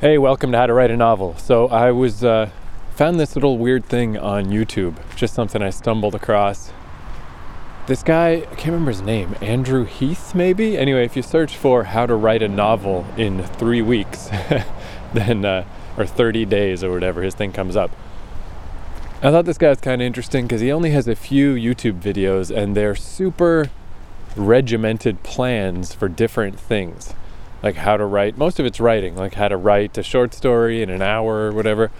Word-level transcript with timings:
Hey, 0.00 0.16
welcome 0.16 0.50
to 0.52 0.56
How 0.56 0.64
to 0.64 0.72
Write 0.72 0.90
a 0.90 0.96
Novel. 0.96 1.36
So 1.36 1.68
I 1.68 1.90
was 1.90 2.24
uh, 2.24 2.48
found 2.92 3.20
this 3.20 3.36
little 3.36 3.58
weird 3.58 3.84
thing 3.84 4.16
on 4.16 4.46
YouTube, 4.46 4.96
just 5.14 5.34
something 5.34 5.60
I 5.60 5.68
stumbled 5.68 6.14
across. 6.14 6.72
This 7.86 8.02
guy, 8.02 8.36
I 8.36 8.54
can't 8.54 8.68
remember 8.68 8.92
his 8.92 9.02
name, 9.02 9.36
Andrew 9.42 9.84
Heath, 9.84 10.34
maybe. 10.34 10.78
Anyway, 10.78 11.04
if 11.04 11.16
you 11.16 11.22
search 11.22 11.54
for 11.54 11.84
how 11.84 12.06
to 12.06 12.14
write 12.14 12.40
a 12.40 12.48
novel 12.48 13.04
in 13.18 13.42
three 13.42 13.82
weeks, 13.82 14.30
then 15.12 15.44
uh, 15.44 15.66
or 15.98 16.06
30 16.06 16.46
days 16.46 16.82
or 16.82 16.90
whatever, 16.92 17.20
his 17.20 17.34
thing 17.34 17.52
comes 17.52 17.76
up. 17.76 17.90
I 19.22 19.30
thought 19.30 19.44
this 19.44 19.58
guy 19.58 19.68
was 19.68 19.82
kind 19.82 20.00
of 20.00 20.06
interesting 20.06 20.46
because 20.46 20.62
he 20.62 20.72
only 20.72 20.92
has 20.92 21.08
a 21.08 21.14
few 21.14 21.52
YouTube 21.54 22.00
videos 22.00 22.50
and 22.50 22.74
they're 22.74 22.96
super 22.96 23.68
regimented 24.34 25.22
plans 25.22 25.92
for 25.92 26.08
different 26.08 26.58
things 26.58 27.12
like 27.62 27.76
how 27.76 27.96
to 27.96 28.04
write 28.04 28.38
most 28.38 28.58
of 28.58 28.66
it's 28.66 28.80
writing 28.80 29.14
like 29.16 29.34
how 29.34 29.48
to 29.48 29.56
write 29.56 29.96
a 29.98 30.02
short 30.02 30.32
story 30.32 30.82
in 30.82 30.90
an 30.90 31.02
hour 31.02 31.48
or 31.48 31.52
whatever 31.52 31.90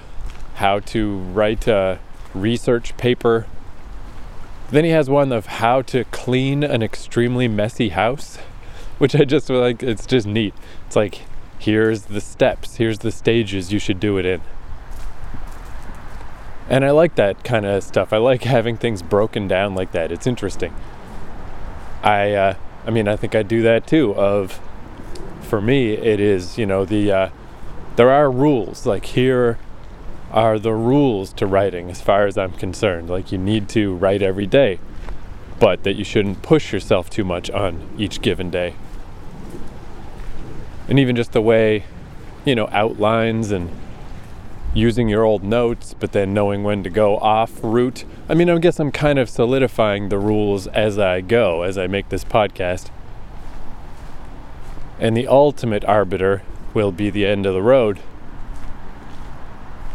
how 0.54 0.78
to 0.78 1.16
write 1.16 1.66
a 1.66 1.98
research 2.34 2.94
paper. 2.98 3.46
Then 4.70 4.84
he 4.84 4.90
has 4.90 5.08
one 5.08 5.32
of 5.32 5.46
how 5.46 5.80
to 5.82 6.04
clean 6.04 6.62
an 6.62 6.82
extremely 6.82 7.48
messy 7.48 7.88
house 7.88 8.36
which 8.98 9.14
i 9.14 9.24
just 9.24 9.48
like 9.48 9.82
it's 9.82 10.04
just 10.04 10.26
neat. 10.26 10.54
It's 10.86 10.96
like 10.96 11.22
here's 11.58 12.02
the 12.02 12.20
steps 12.20 12.76
here's 12.76 12.98
the 12.98 13.10
stages 13.10 13.72
you 13.72 13.78
should 13.78 13.98
do 13.98 14.18
it 14.18 14.26
in. 14.26 14.42
And 16.68 16.84
i 16.84 16.90
like 16.90 17.14
that 17.14 17.42
kind 17.42 17.64
of 17.64 17.82
stuff. 17.82 18.12
I 18.12 18.18
like 18.18 18.44
having 18.44 18.76
things 18.76 19.02
broken 19.02 19.48
down 19.48 19.74
like 19.74 19.92
that. 19.92 20.12
It's 20.12 20.26
interesting. 20.26 20.74
I 22.02 22.32
uh, 22.32 22.54
i 22.86 22.90
mean 22.90 23.08
i 23.08 23.16
think 23.16 23.34
i 23.34 23.42
do 23.42 23.62
that 23.62 23.86
too 23.86 24.14
of 24.14 24.60
for 25.50 25.60
me, 25.60 25.94
it 25.94 26.20
is, 26.20 26.56
you 26.56 26.64
know, 26.64 26.84
the 26.84 27.10
uh, 27.10 27.28
there 27.96 28.08
are 28.08 28.30
rules. 28.30 28.86
Like 28.86 29.04
here 29.04 29.58
are 30.30 30.60
the 30.60 30.72
rules 30.72 31.32
to 31.34 31.46
writing, 31.46 31.90
as 31.90 32.00
far 32.00 32.26
as 32.28 32.38
I'm 32.38 32.52
concerned. 32.52 33.10
Like 33.10 33.32
you 33.32 33.38
need 33.38 33.68
to 33.70 33.96
write 33.96 34.22
every 34.22 34.46
day, 34.46 34.78
but 35.58 35.82
that 35.82 35.94
you 35.94 36.04
shouldn't 36.04 36.42
push 36.42 36.72
yourself 36.72 37.10
too 37.10 37.24
much 37.24 37.50
on 37.50 37.90
each 37.98 38.22
given 38.22 38.48
day. 38.48 38.74
And 40.88 41.00
even 41.00 41.16
just 41.16 41.32
the 41.32 41.42
way, 41.42 41.84
you 42.44 42.54
know, 42.54 42.68
outlines 42.70 43.50
and 43.50 43.70
using 44.72 45.08
your 45.08 45.24
old 45.24 45.42
notes, 45.42 45.96
but 45.98 46.12
then 46.12 46.32
knowing 46.32 46.62
when 46.62 46.84
to 46.84 46.90
go 46.90 47.16
off 47.18 47.58
route. 47.60 48.04
I 48.28 48.34
mean, 48.34 48.48
I 48.48 48.56
guess 48.58 48.78
I'm 48.78 48.92
kind 48.92 49.18
of 49.18 49.28
solidifying 49.28 50.10
the 50.10 50.18
rules 50.18 50.68
as 50.68 50.96
I 50.96 51.20
go, 51.22 51.62
as 51.62 51.76
I 51.76 51.88
make 51.88 52.08
this 52.08 52.22
podcast. 52.22 52.90
And 55.00 55.16
the 55.16 55.26
ultimate 55.26 55.84
arbiter 55.86 56.42
will 56.74 56.92
be 56.92 57.10
the 57.10 57.26
end 57.26 57.46
of 57.46 57.54
the 57.54 57.62
road 57.62 57.98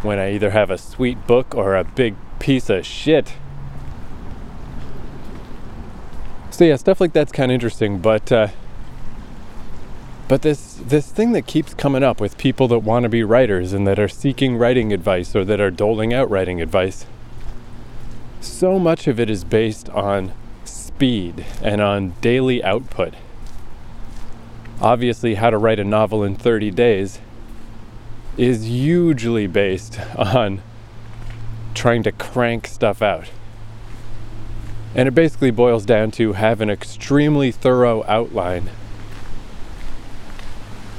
when 0.02 0.20
I 0.20 0.34
either 0.34 0.52
have 0.52 0.70
a 0.70 0.78
sweet 0.78 1.25
book 1.28 1.56
or 1.56 1.75
a 1.75 1.84
big 1.84 2.16
piece 2.39 2.70
of 2.70 2.86
shit. 2.86 3.34
So 6.52 6.64
yeah, 6.64 6.75
stuff 6.75 7.02
like 7.02 7.14
that's 7.14 7.31
kind 7.31 7.52
of 7.52 7.53
interesting, 7.53 8.00
but 8.00 8.31
uh, 8.31 8.47
but 10.28 10.42
this 10.42 10.75
this 10.75 11.12
thing 11.12 11.34
that 11.34 11.45
keeps 11.45 11.73
coming 11.73 12.03
up 12.03 12.22
with 12.22 12.38
people 12.38 12.67
that 12.69 12.80
want 12.80 13.03
to 13.03 13.09
be 13.09 13.23
writers 13.23 13.73
and 13.73 13.86
that 13.88 14.00
are 14.00 14.08
seeking 14.08 14.58
writing 14.58 14.94
advice 14.94 15.36
or 15.36 15.44
that 15.45 15.59
are 15.59 15.72
doling 15.72 16.14
out 16.14 16.30
writing 16.30 16.62
advice. 16.62 17.06
So 18.42 18.80
much 18.80 19.08
of 19.08 19.19
it 19.19 19.30
is 19.30 19.44
based 19.44 19.90
on 19.90 20.31
speed 20.64 21.45
and 21.62 21.81
on 21.81 22.14
daily 22.22 22.64
output 22.64 23.16
obviously 24.81 25.36
how 25.36 25.50
to 25.50 25.58
write 25.58 25.80
a 25.80 25.84
novel 25.84 26.23
in 26.23 26.36
30 26.36 26.72
days 26.72 27.20
is 28.38 28.64
hugely 28.64 29.48
based 29.48 30.00
on 30.18 30.62
trying 31.73 32.04
to 32.04 32.12
crank 32.12 32.68
stuff 32.68 33.02
out. 33.02 33.30
And 34.94 35.08
it 35.09 35.12
basically 35.12 35.52
boils 35.52 35.86
down 35.86 36.12
to 36.12 36.34
have 36.34 36.62
an 36.62 36.69
extremely 36.69 37.52
thorough 37.52 38.03
outline. 38.06 38.69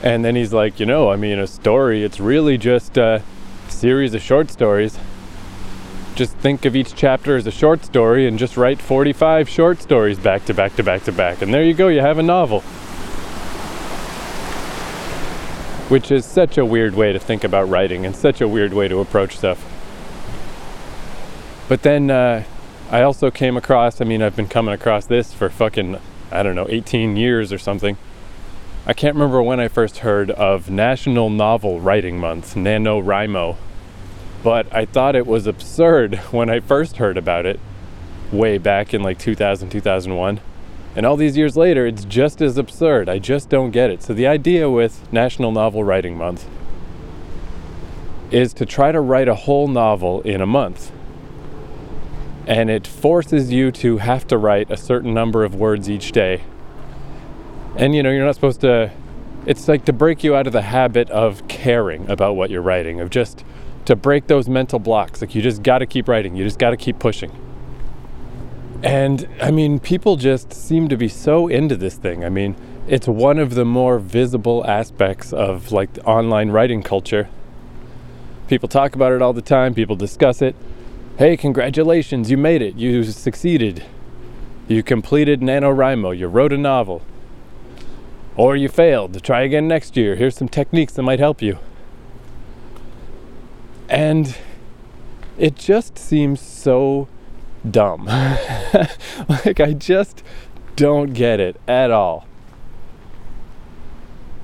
And 0.02 0.24
then 0.24 0.36
he's 0.36 0.52
like, 0.52 0.78
you 0.78 0.84
know, 0.84 1.10
I 1.10 1.16
mean, 1.16 1.38
a 1.38 1.46
story, 1.46 2.04
it's 2.04 2.20
really 2.20 2.58
just 2.58 2.98
a 2.98 3.22
series 3.68 4.14
of 4.14 4.20
short 4.20 4.50
stories. 4.50 4.98
Just 6.14 6.36
think 6.36 6.64
of 6.66 6.76
each 6.76 6.94
chapter 6.94 7.36
as 7.36 7.46
a 7.46 7.50
short 7.50 7.84
story 7.84 8.26
and 8.26 8.38
just 8.38 8.56
write 8.56 8.80
45 8.80 9.48
short 9.48 9.80
stories 9.80 10.18
back 10.18 10.44
to 10.46 10.54
back 10.54 10.76
to 10.76 10.82
back 10.82 11.04
to 11.04 11.12
back. 11.12 11.40
And 11.40 11.52
there 11.52 11.64
you 11.64 11.74
go, 11.74 11.88
you 11.88 12.00
have 12.00 12.18
a 12.18 12.22
novel 12.22 12.62
which 15.88 16.10
is 16.10 16.24
such 16.24 16.58
a 16.58 16.64
weird 16.64 16.94
way 16.94 17.12
to 17.12 17.18
think 17.18 17.44
about 17.44 17.68
writing 17.68 18.04
and 18.04 18.16
such 18.16 18.40
a 18.40 18.48
weird 18.48 18.72
way 18.72 18.88
to 18.88 18.98
approach 18.98 19.36
stuff. 19.36 19.64
But 21.68 21.82
then 21.82 22.10
uh, 22.10 22.44
I 22.90 23.02
also 23.02 23.30
came 23.30 23.56
across, 23.56 24.00
I 24.00 24.04
mean, 24.04 24.22
I've 24.22 24.36
been 24.36 24.48
coming 24.48 24.74
across 24.74 25.06
this 25.06 25.32
for 25.32 25.48
fucking, 25.48 25.98
I 26.30 26.42
don't 26.42 26.54
know, 26.54 26.66
18 26.68 27.16
years 27.16 27.52
or 27.52 27.58
something. 27.58 27.96
I 28.86 28.92
can't 28.92 29.14
remember 29.14 29.42
when 29.42 29.58
I 29.58 29.66
first 29.66 29.98
heard 29.98 30.30
of 30.30 30.70
National 30.70 31.28
Novel 31.28 31.80
Writing 31.80 32.18
Month, 32.18 32.54
NaNoWriMo, 32.54 33.56
but 34.44 34.72
I 34.72 34.84
thought 34.84 35.16
it 35.16 35.26
was 35.26 35.48
absurd 35.48 36.16
when 36.30 36.48
I 36.48 36.60
first 36.60 36.98
heard 36.98 37.16
about 37.16 37.46
it 37.46 37.58
way 38.30 38.58
back 38.58 38.94
in 38.94 39.02
like 39.02 39.18
2000, 39.18 39.70
2001. 39.70 40.40
And 40.96 41.04
all 41.04 41.16
these 41.16 41.36
years 41.36 41.58
later, 41.58 41.86
it's 41.86 42.06
just 42.06 42.40
as 42.40 42.56
absurd. 42.56 43.10
I 43.10 43.18
just 43.18 43.50
don't 43.50 43.70
get 43.70 43.90
it. 43.90 44.02
So, 44.02 44.14
the 44.14 44.26
idea 44.26 44.70
with 44.70 45.12
National 45.12 45.52
Novel 45.52 45.84
Writing 45.84 46.16
Month 46.16 46.48
is 48.30 48.54
to 48.54 48.64
try 48.64 48.92
to 48.92 49.00
write 49.00 49.28
a 49.28 49.34
whole 49.34 49.68
novel 49.68 50.22
in 50.22 50.40
a 50.40 50.46
month. 50.46 50.90
And 52.46 52.70
it 52.70 52.86
forces 52.86 53.52
you 53.52 53.70
to 53.72 53.98
have 53.98 54.26
to 54.28 54.38
write 54.38 54.70
a 54.70 54.76
certain 54.78 55.12
number 55.12 55.44
of 55.44 55.54
words 55.54 55.90
each 55.90 56.12
day. 56.12 56.42
And 57.76 57.94
you 57.94 58.02
know, 58.02 58.10
you're 58.10 58.24
not 58.24 58.34
supposed 58.34 58.62
to, 58.62 58.90
it's 59.44 59.68
like 59.68 59.84
to 59.84 59.92
break 59.92 60.24
you 60.24 60.34
out 60.34 60.46
of 60.46 60.54
the 60.54 60.62
habit 60.62 61.10
of 61.10 61.46
caring 61.46 62.08
about 62.08 62.36
what 62.36 62.48
you're 62.48 62.62
writing, 62.62 63.00
of 63.00 63.10
just 63.10 63.44
to 63.84 63.94
break 63.94 64.28
those 64.28 64.48
mental 64.48 64.78
blocks. 64.78 65.20
Like, 65.20 65.34
you 65.34 65.42
just 65.42 65.62
got 65.62 65.78
to 65.78 65.86
keep 65.86 66.08
writing, 66.08 66.36
you 66.36 66.44
just 66.44 66.58
got 66.58 66.70
to 66.70 66.76
keep 66.78 66.98
pushing. 66.98 67.30
And 68.82 69.28
I 69.40 69.50
mean, 69.50 69.78
people 69.80 70.16
just 70.16 70.52
seem 70.52 70.88
to 70.88 70.96
be 70.96 71.08
so 71.08 71.48
into 71.48 71.76
this 71.76 71.96
thing. 71.96 72.24
I 72.24 72.28
mean, 72.28 72.56
it's 72.86 73.08
one 73.08 73.38
of 73.38 73.54
the 73.54 73.64
more 73.64 73.98
visible 73.98 74.64
aspects 74.66 75.32
of 75.32 75.72
like 75.72 75.90
online 76.04 76.50
writing 76.50 76.82
culture. 76.82 77.28
People 78.48 78.68
talk 78.68 78.94
about 78.94 79.12
it 79.12 79.20
all 79.20 79.32
the 79.32 79.42
time, 79.42 79.74
people 79.74 79.96
discuss 79.96 80.40
it. 80.40 80.54
Hey, 81.18 81.36
congratulations, 81.36 82.30
you 82.30 82.36
made 82.36 82.62
it, 82.62 82.76
you 82.76 83.02
succeeded. 83.02 83.84
You 84.68 84.82
completed 84.82 85.40
NaNoWriMo, 85.40 86.16
you 86.16 86.28
wrote 86.28 86.52
a 86.52 86.58
novel. 86.58 87.02
Or 88.36 88.54
you 88.54 88.68
failed, 88.68 89.22
try 89.24 89.42
again 89.42 89.66
next 89.66 89.96
year. 89.96 90.14
Here's 90.14 90.36
some 90.36 90.48
techniques 90.48 90.92
that 90.92 91.02
might 91.02 91.18
help 91.18 91.40
you. 91.40 91.58
And 93.88 94.36
it 95.38 95.56
just 95.56 95.98
seems 95.98 96.40
so 96.40 97.08
dumb. 97.70 98.06
like, 99.28 99.60
I 99.60 99.72
just 99.72 100.22
don't 100.76 101.12
get 101.12 101.40
it 101.40 101.60
at 101.66 101.90
all. 101.90 102.26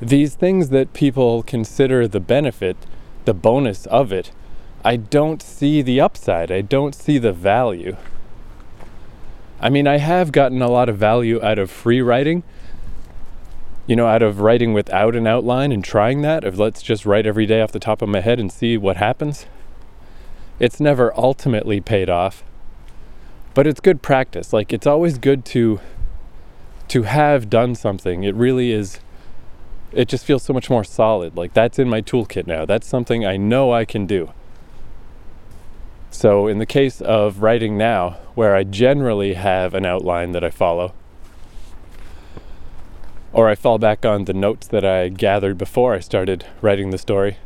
These 0.00 0.34
things 0.34 0.71
that 0.71 0.93
people 0.93 1.43
consider 1.43 2.09
the 2.09 2.21
benefit, 2.21 2.77
the 3.25 3.34
bonus 3.34 3.87
of 3.87 4.12
it, 4.12 4.32
I 4.84 4.97
don't 4.97 5.41
see 5.41 5.81
the 5.81 6.00
upside. 6.00 6.50
I 6.50 6.61
don't 6.61 6.94
see 6.94 7.19
the 7.19 7.32
value. 7.32 7.97
I 9.61 9.71
mean, 9.71 9.87
I 9.87 9.99
have 9.99 10.32
gotten 10.32 10.61
a 10.61 10.69
lot 10.69 10.88
of 10.88 10.97
value 10.97 11.41
out 11.41 11.59
of 11.59 11.71
free 11.71 12.03
writing, 12.03 12.43
you 13.87 13.94
know, 13.94 14.09
out 14.09 14.22
of 14.22 14.41
writing 14.41 14.72
without 14.72 15.15
an 15.15 15.28
outline 15.28 15.71
and 15.71 15.84
trying 15.84 16.22
that, 16.22 16.43
of 16.43 16.59
let's 16.59 16.82
just 16.82 17.06
write 17.06 17.27
every 17.27 17.46
day 17.46 17.61
off 17.61 17.70
the 17.70 17.79
top 17.79 18.02
of 18.02 18.08
my 18.08 18.20
head 18.20 18.41
and 18.41 18.50
see 18.50 18.76
what 18.76 18.96
happens. 18.96 19.46
It's 20.58 20.81
never 20.81 21.17
ultimately 21.17 21.81
paid 21.81 22.11
off 22.11 22.43
but 23.54 23.66
it's 23.66 23.81
good 23.81 24.02
practice. 24.02 24.52
Like 24.52 24.72
it's 24.72 24.87
always 24.87 25.19
good 25.19 25.44
to 25.46 25.81
to 26.88 27.02
have 27.02 27.49
done 27.49 27.75
something. 27.75 28.25
It 28.25 28.34
really 28.34 28.72
is 28.72 29.00
it 29.93 30.08
just 30.08 30.25
feels 30.25 30.43
so 30.43 30.52
much 30.52 30.70
more 30.70 30.84
solid. 30.84 31.37
Like 31.37 31.52
that's 31.52 31.78
in 31.78 31.88
my 31.88 32.00
toolkit 32.00 32.46
now. 32.46 32.64
That's 32.64 32.87
something 32.87 33.25
i 33.25 33.37
know 33.37 33.72
i 33.72 33.84
can 33.84 34.06
do. 34.06 34.32
So 36.10 36.46
in 36.46 36.58
the 36.58 36.66
case 36.66 37.00
of 37.00 37.43
writing 37.43 37.76
now 37.76 38.19
where 38.34 38.54
i 38.54 38.64
generally 38.64 39.34
have 39.34 39.75
an 39.75 39.84
outline 39.84 40.32
that 40.32 40.44
i 40.44 40.50
follow 40.50 40.94
or 43.32 43.48
i 43.48 43.55
fall 43.55 43.78
back 43.78 44.05
on 44.05 44.25
the 44.25 44.34
notes 44.34 44.66
that 44.66 44.84
i 44.84 45.08
gathered 45.08 45.56
before 45.56 45.94
i 45.94 46.00
started 46.00 46.44
writing 46.60 46.90
the 46.90 46.98
story 46.98 47.38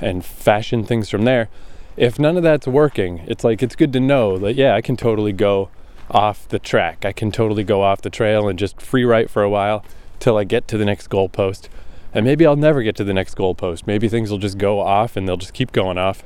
and 0.00 0.24
fashion 0.24 0.84
things 0.84 1.08
from 1.10 1.24
there 1.24 1.48
if 1.96 2.18
none 2.18 2.36
of 2.36 2.42
that's 2.42 2.66
working, 2.66 3.18
it's 3.26 3.44
like 3.44 3.62
it's 3.62 3.76
good 3.76 3.92
to 3.94 4.00
know 4.00 4.38
that 4.38 4.54
yeah, 4.54 4.74
I 4.74 4.80
can 4.80 4.96
totally 4.96 5.32
go 5.32 5.70
off 6.10 6.46
the 6.48 6.58
track. 6.58 7.04
I 7.04 7.12
can 7.12 7.32
totally 7.32 7.64
go 7.64 7.82
off 7.82 8.02
the 8.02 8.10
trail 8.10 8.48
and 8.48 8.58
just 8.58 8.80
free 8.80 9.04
write 9.04 9.30
for 9.30 9.42
a 9.42 9.50
while 9.50 9.84
till 10.18 10.36
I 10.36 10.44
get 10.44 10.68
to 10.68 10.78
the 10.78 10.84
next 10.84 11.10
goalpost 11.10 11.68
And 12.14 12.24
maybe 12.24 12.46
I'll 12.46 12.56
never 12.56 12.82
get 12.82 12.96
to 12.96 13.04
the 13.04 13.12
next 13.12 13.36
goalpost. 13.36 13.86
Maybe 13.86 14.08
things 14.08 14.30
will 14.30 14.38
just 14.38 14.58
go 14.58 14.80
off 14.80 15.16
and 15.16 15.28
they'll 15.28 15.36
just 15.36 15.52
keep 15.52 15.72
going 15.72 15.98
off. 15.98 16.22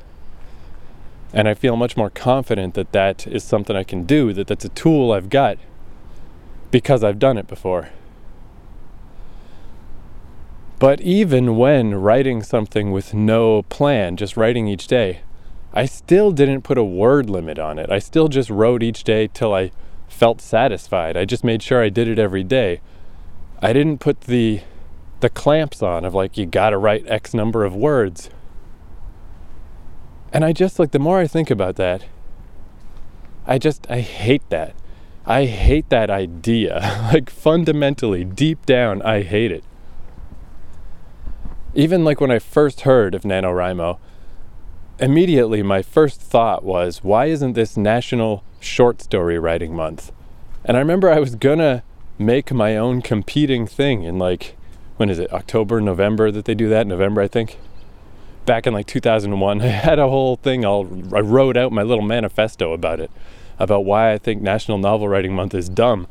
And 1.32 1.48
I 1.48 1.54
feel 1.54 1.76
much 1.76 1.96
more 1.96 2.10
confident 2.10 2.74
that 2.74 2.92
that 2.92 3.26
is 3.26 3.44
something 3.44 3.76
I 3.76 3.84
can 3.84 4.04
do, 4.04 4.32
that 4.32 4.48
that's 4.48 4.64
a 4.64 4.68
tool 4.70 5.12
I've 5.12 5.30
got 5.30 5.58
because 6.70 7.02
I've 7.04 7.18
done 7.18 7.38
it 7.38 7.46
before. 7.46 7.90
But 10.78 11.00
even 11.02 11.56
when 11.56 11.94
writing 11.94 12.42
something 12.42 12.90
with 12.90 13.12
no 13.12 13.62
plan, 13.64 14.16
just 14.16 14.36
writing 14.36 14.66
each 14.66 14.86
day, 14.86 15.20
I 15.72 15.86
still 15.86 16.32
didn't 16.32 16.62
put 16.62 16.78
a 16.78 16.84
word 16.84 17.30
limit 17.30 17.58
on 17.58 17.78
it. 17.78 17.90
I 17.90 17.98
still 17.98 18.28
just 18.28 18.50
wrote 18.50 18.82
each 18.82 19.04
day 19.04 19.28
till 19.28 19.54
I 19.54 19.70
felt 20.08 20.40
satisfied. 20.40 21.16
I 21.16 21.24
just 21.24 21.44
made 21.44 21.62
sure 21.62 21.82
I 21.82 21.88
did 21.88 22.08
it 22.08 22.18
every 22.18 22.42
day. 22.42 22.80
I 23.62 23.72
didn't 23.72 23.98
put 23.98 24.22
the 24.22 24.62
the 25.20 25.28
clamps 25.28 25.82
on 25.82 26.04
of 26.06 26.14
like 26.14 26.38
you 26.38 26.46
got 26.46 26.70
to 26.70 26.78
write 26.78 27.06
x 27.06 27.34
number 27.34 27.64
of 27.64 27.76
words. 27.76 28.30
And 30.32 30.44
I 30.44 30.52
just 30.52 30.78
like 30.78 30.92
the 30.92 30.98
more 30.98 31.18
I 31.18 31.26
think 31.26 31.50
about 31.50 31.76
that, 31.76 32.06
I 33.46 33.58
just 33.58 33.86
I 33.90 34.00
hate 34.00 34.48
that. 34.50 34.74
I 35.26 35.44
hate 35.44 35.88
that 35.90 36.10
idea. 36.10 37.08
like 37.12 37.30
fundamentally, 37.30 38.24
deep 38.24 38.66
down, 38.66 39.02
I 39.02 39.22
hate 39.22 39.52
it 39.52 39.64
even 41.74 42.04
like 42.04 42.20
when 42.20 42.30
I 42.30 42.38
first 42.38 42.82
heard 42.82 43.14
of 43.14 43.22
NaNoWriMo, 43.22 43.98
immediately 45.00 45.62
my 45.62 45.82
first 45.82 46.20
thought 46.20 46.62
was, 46.62 47.02
why 47.02 47.26
isn't 47.26 47.54
this 47.54 47.76
National 47.76 48.44
Short 48.60 49.00
Story 49.00 49.38
Writing 49.38 49.74
Month? 49.74 50.12
And 50.64 50.76
I 50.76 50.80
remember 50.80 51.10
I 51.10 51.18
was 51.18 51.34
gonna 51.34 51.82
make 52.18 52.52
my 52.52 52.76
own 52.76 53.00
competing 53.00 53.66
thing 53.66 54.02
in 54.02 54.18
like, 54.18 54.56
when 54.98 55.08
is 55.08 55.18
it, 55.18 55.32
October, 55.32 55.80
November 55.80 56.30
that 56.30 56.44
they 56.44 56.54
do 56.54 56.68
that? 56.68 56.86
November, 56.86 57.22
I 57.22 57.28
think. 57.28 57.58
Back 58.44 58.66
in 58.66 58.74
like 58.74 58.86
2001, 58.86 59.60
I 59.62 59.66
had 59.66 59.98
a 59.98 60.08
whole 60.08 60.36
thing, 60.36 60.64
all, 60.64 60.86
I 61.14 61.20
wrote 61.20 61.56
out 61.56 61.72
my 61.72 61.82
little 61.82 62.04
manifesto 62.04 62.72
about 62.74 63.00
it, 63.00 63.10
about 63.58 63.86
why 63.86 64.12
I 64.12 64.18
think 64.18 64.42
National 64.42 64.76
Novel 64.76 65.08
Writing 65.08 65.34
Month 65.34 65.54
is 65.54 65.70
dumb. 65.70 66.06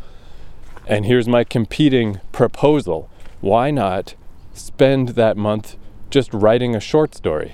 And 0.87 1.05
here's 1.05 1.27
my 1.27 1.43
competing 1.43 2.19
proposal. 2.31 3.07
Why 3.39 3.69
not 3.69 4.15
spend 4.53 5.09
that 5.09 5.37
month 5.37 5.75
just 6.09 6.33
writing 6.33 6.75
a 6.75 6.79
short 6.79 7.13
story 7.13 7.53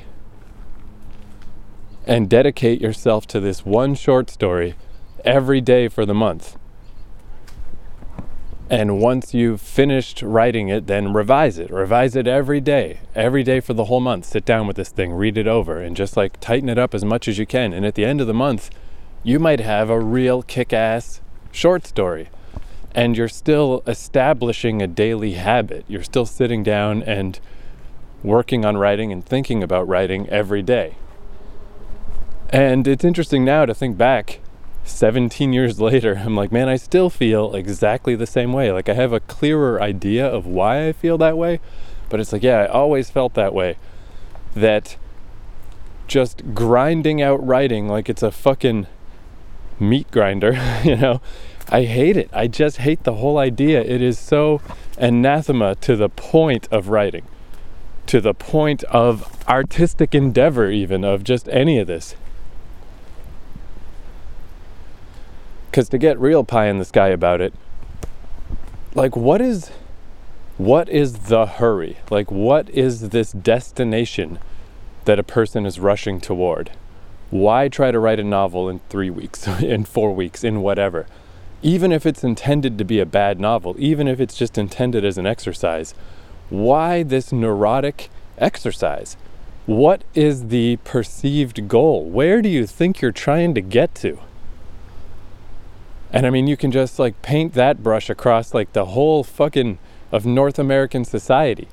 and 2.05 2.29
dedicate 2.29 2.81
yourself 2.81 3.25
to 3.27 3.39
this 3.39 3.65
one 3.65 3.95
short 3.95 4.29
story 4.29 4.75
every 5.23 5.61
day 5.61 5.87
for 5.87 6.05
the 6.05 6.13
month. 6.13 6.57
And 8.69 8.99
once 8.99 9.33
you've 9.33 9.61
finished 9.61 10.21
writing 10.21 10.69
it, 10.69 10.87
then 10.87 11.13
revise 11.13 11.59
it. 11.59 11.69
Revise 11.69 12.15
it 12.15 12.27
every 12.27 12.59
day, 12.59 12.99
every 13.13 13.43
day 13.43 13.59
for 13.59 13.73
the 13.73 13.85
whole 13.85 13.99
month. 13.99 14.25
Sit 14.25 14.43
down 14.43 14.65
with 14.65 14.75
this 14.75 14.89
thing, 14.89 15.13
read 15.13 15.37
it 15.37 15.47
over, 15.47 15.79
and 15.79 15.95
just 15.95 16.17
like 16.17 16.39
tighten 16.39 16.69
it 16.69 16.79
up 16.79 16.95
as 16.95 17.05
much 17.05 17.27
as 17.27 17.37
you 17.37 17.45
can. 17.45 17.73
And 17.73 17.85
at 17.85 17.93
the 17.93 18.05
end 18.05 18.21
of 18.21 18.27
the 18.27 18.33
month, 18.33 18.71
you 19.23 19.39
might 19.39 19.59
have 19.59 19.89
a 19.89 19.99
real 19.99 20.41
kick 20.41 20.73
ass 20.73 21.21
short 21.51 21.85
story 21.85 22.29
and 22.95 23.17
you're 23.17 23.27
still 23.27 23.83
establishing 23.85 24.81
a 24.81 24.87
daily 24.87 25.33
habit. 25.33 25.83
You're 25.87 26.03
still 26.03 26.25
sitting 26.25 26.63
down 26.63 27.03
and 27.03 27.37
working 28.23 28.63
on 28.63 28.77
writing 28.77 29.11
and 29.11 29.23
thinking 29.23 29.61
about 29.61 29.87
writing 29.87 30.29
every 30.29 30.63
day. 30.63 30.95
And 32.55 32.87
it's 32.87 33.03
interesting 33.03 33.43
now 33.43 33.65
to 33.65 33.73
think 33.73 33.97
back 33.97 34.39
17 34.85 35.51
years 35.51 35.81
later. 35.81 36.21
I'm 36.25 36.37
like, 36.37 36.53
man, 36.53 36.69
I 36.69 36.77
still 36.77 37.09
feel 37.09 37.53
exactly 37.53 38.15
the 38.15 38.25
same 38.25 38.53
way. 38.53 38.71
Like, 38.71 38.87
I 38.87 38.93
have 38.93 39.11
a 39.11 39.19
clearer 39.19 39.81
idea 39.81 40.25
of 40.25 40.45
why 40.45 40.87
I 40.87 40.93
feel 40.93 41.17
that 41.17 41.37
way, 41.37 41.59
but 42.07 42.21
it's 42.21 42.31
like, 42.31 42.43
yeah, 42.43 42.59
I 42.59 42.67
always 42.67 43.09
felt 43.09 43.33
that 43.33 43.53
way. 43.53 43.75
That 44.55 44.95
just 46.07 46.53
grinding 46.53 47.21
out 47.21 47.45
writing 47.45 47.89
like 47.89 48.07
it's 48.07 48.23
a 48.23 48.31
fucking 48.31 48.87
meat 49.77 50.09
grinder, 50.09 50.53
you 50.85 50.95
know, 50.95 51.19
I 51.67 51.83
hate 51.83 52.15
it. 52.15 52.29
I 52.31 52.47
just 52.47 52.77
hate 52.77 53.03
the 53.03 53.15
whole 53.15 53.37
idea. 53.37 53.81
It 53.81 54.01
is 54.01 54.17
so 54.17 54.61
anathema 54.97 55.75
to 55.81 55.97
the 55.97 56.07
point 56.07 56.69
of 56.71 56.87
writing, 56.87 57.25
to 58.05 58.21
the 58.21 58.33
point 58.33 58.85
of 58.85 59.43
artistic 59.45 60.15
endeavor, 60.15 60.71
even 60.71 61.03
of 61.03 61.25
just 61.25 61.49
any 61.49 61.79
of 61.79 61.87
this. 61.87 62.15
Because 65.75 65.89
to 65.89 65.97
get 65.97 66.17
real 66.17 66.45
pie 66.45 66.67
in 66.67 66.79
the 66.79 66.85
sky 66.85 67.09
about 67.09 67.41
it, 67.41 67.53
like 68.93 69.17
what 69.17 69.41
is 69.41 69.71
what 70.55 70.87
is 70.87 71.27
the 71.27 71.45
hurry? 71.45 71.97
Like 72.09 72.31
what 72.31 72.69
is 72.69 73.09
this 73.09 73.33
destination 73.33 74.39
that 75.03 75.19
a 75.19 75.23
person 75.23 75.65
is 75.65 75.77
rushing 75.77 76.21
toward? 76.21 76.71
Why 77.29 77.67
try 77.67 77.91
to 77.91 77.99
write 77.99 78.21
a 78.21 78.23
novel 78.23 78.69
in 78.69 78.79
3 78.87 79.09
weeks, 79.09 79.47
in 79.61 79.83
4 79.83 80.15
weeks, 80.15 80.45
in 80.45 80.61
whatever? 80.61 81.07
even 81.61 81.91
if 81.91 82.05
it's 82.05 82.23
intended 82.23 82.77
to 82.77 82.85
be 82.85 83.01
a 83.01 83.05
bad 83.05 83.37
novel, 83.37 83.75
even 83.77 84.07
if 84.07 84.21
it's 84.21 84.37
just 84.37 84.57
intended 84.57 85.03
as 85.03 85.17
an 85.17 85.25
exercise, 85.25 85.93
why 86.49 87.03
this 87.03 87.33
neurotic 87.33 88.09
exercise? 88.37 89.17
What 89.65 90.05
is 90.13 90.47
the 90.47 90.77
perceived 90.85 91.67
goal? 91.67 92.05
Where 92.05 92.41
do 92.41 92.47
you 92.47 92.65
think 92.65 93.01
you're 93.01 93.11
trying 93.11 93.53
to 93.55 93.61
get 93.61 93.93
to? 93.95 94.19
And 96.11 96.25
I 96.25 96.29
mean, 96.29 96.47
you 96.47 96.57
can 96.57 96.71
just 96.71 96.99
like 96.99 97.21
paint 97.21 97.53
that 97.53 97.83
brush 97.83 98.09
across 98.09 98.53
like 98.53 98.73
the 98.73 98.85
whole 98.85 99.23
fucking 99.23 99.79
of 100.11 100.25
North 100.25 100.59
American 100.59 101.03
society. 101.03 101.67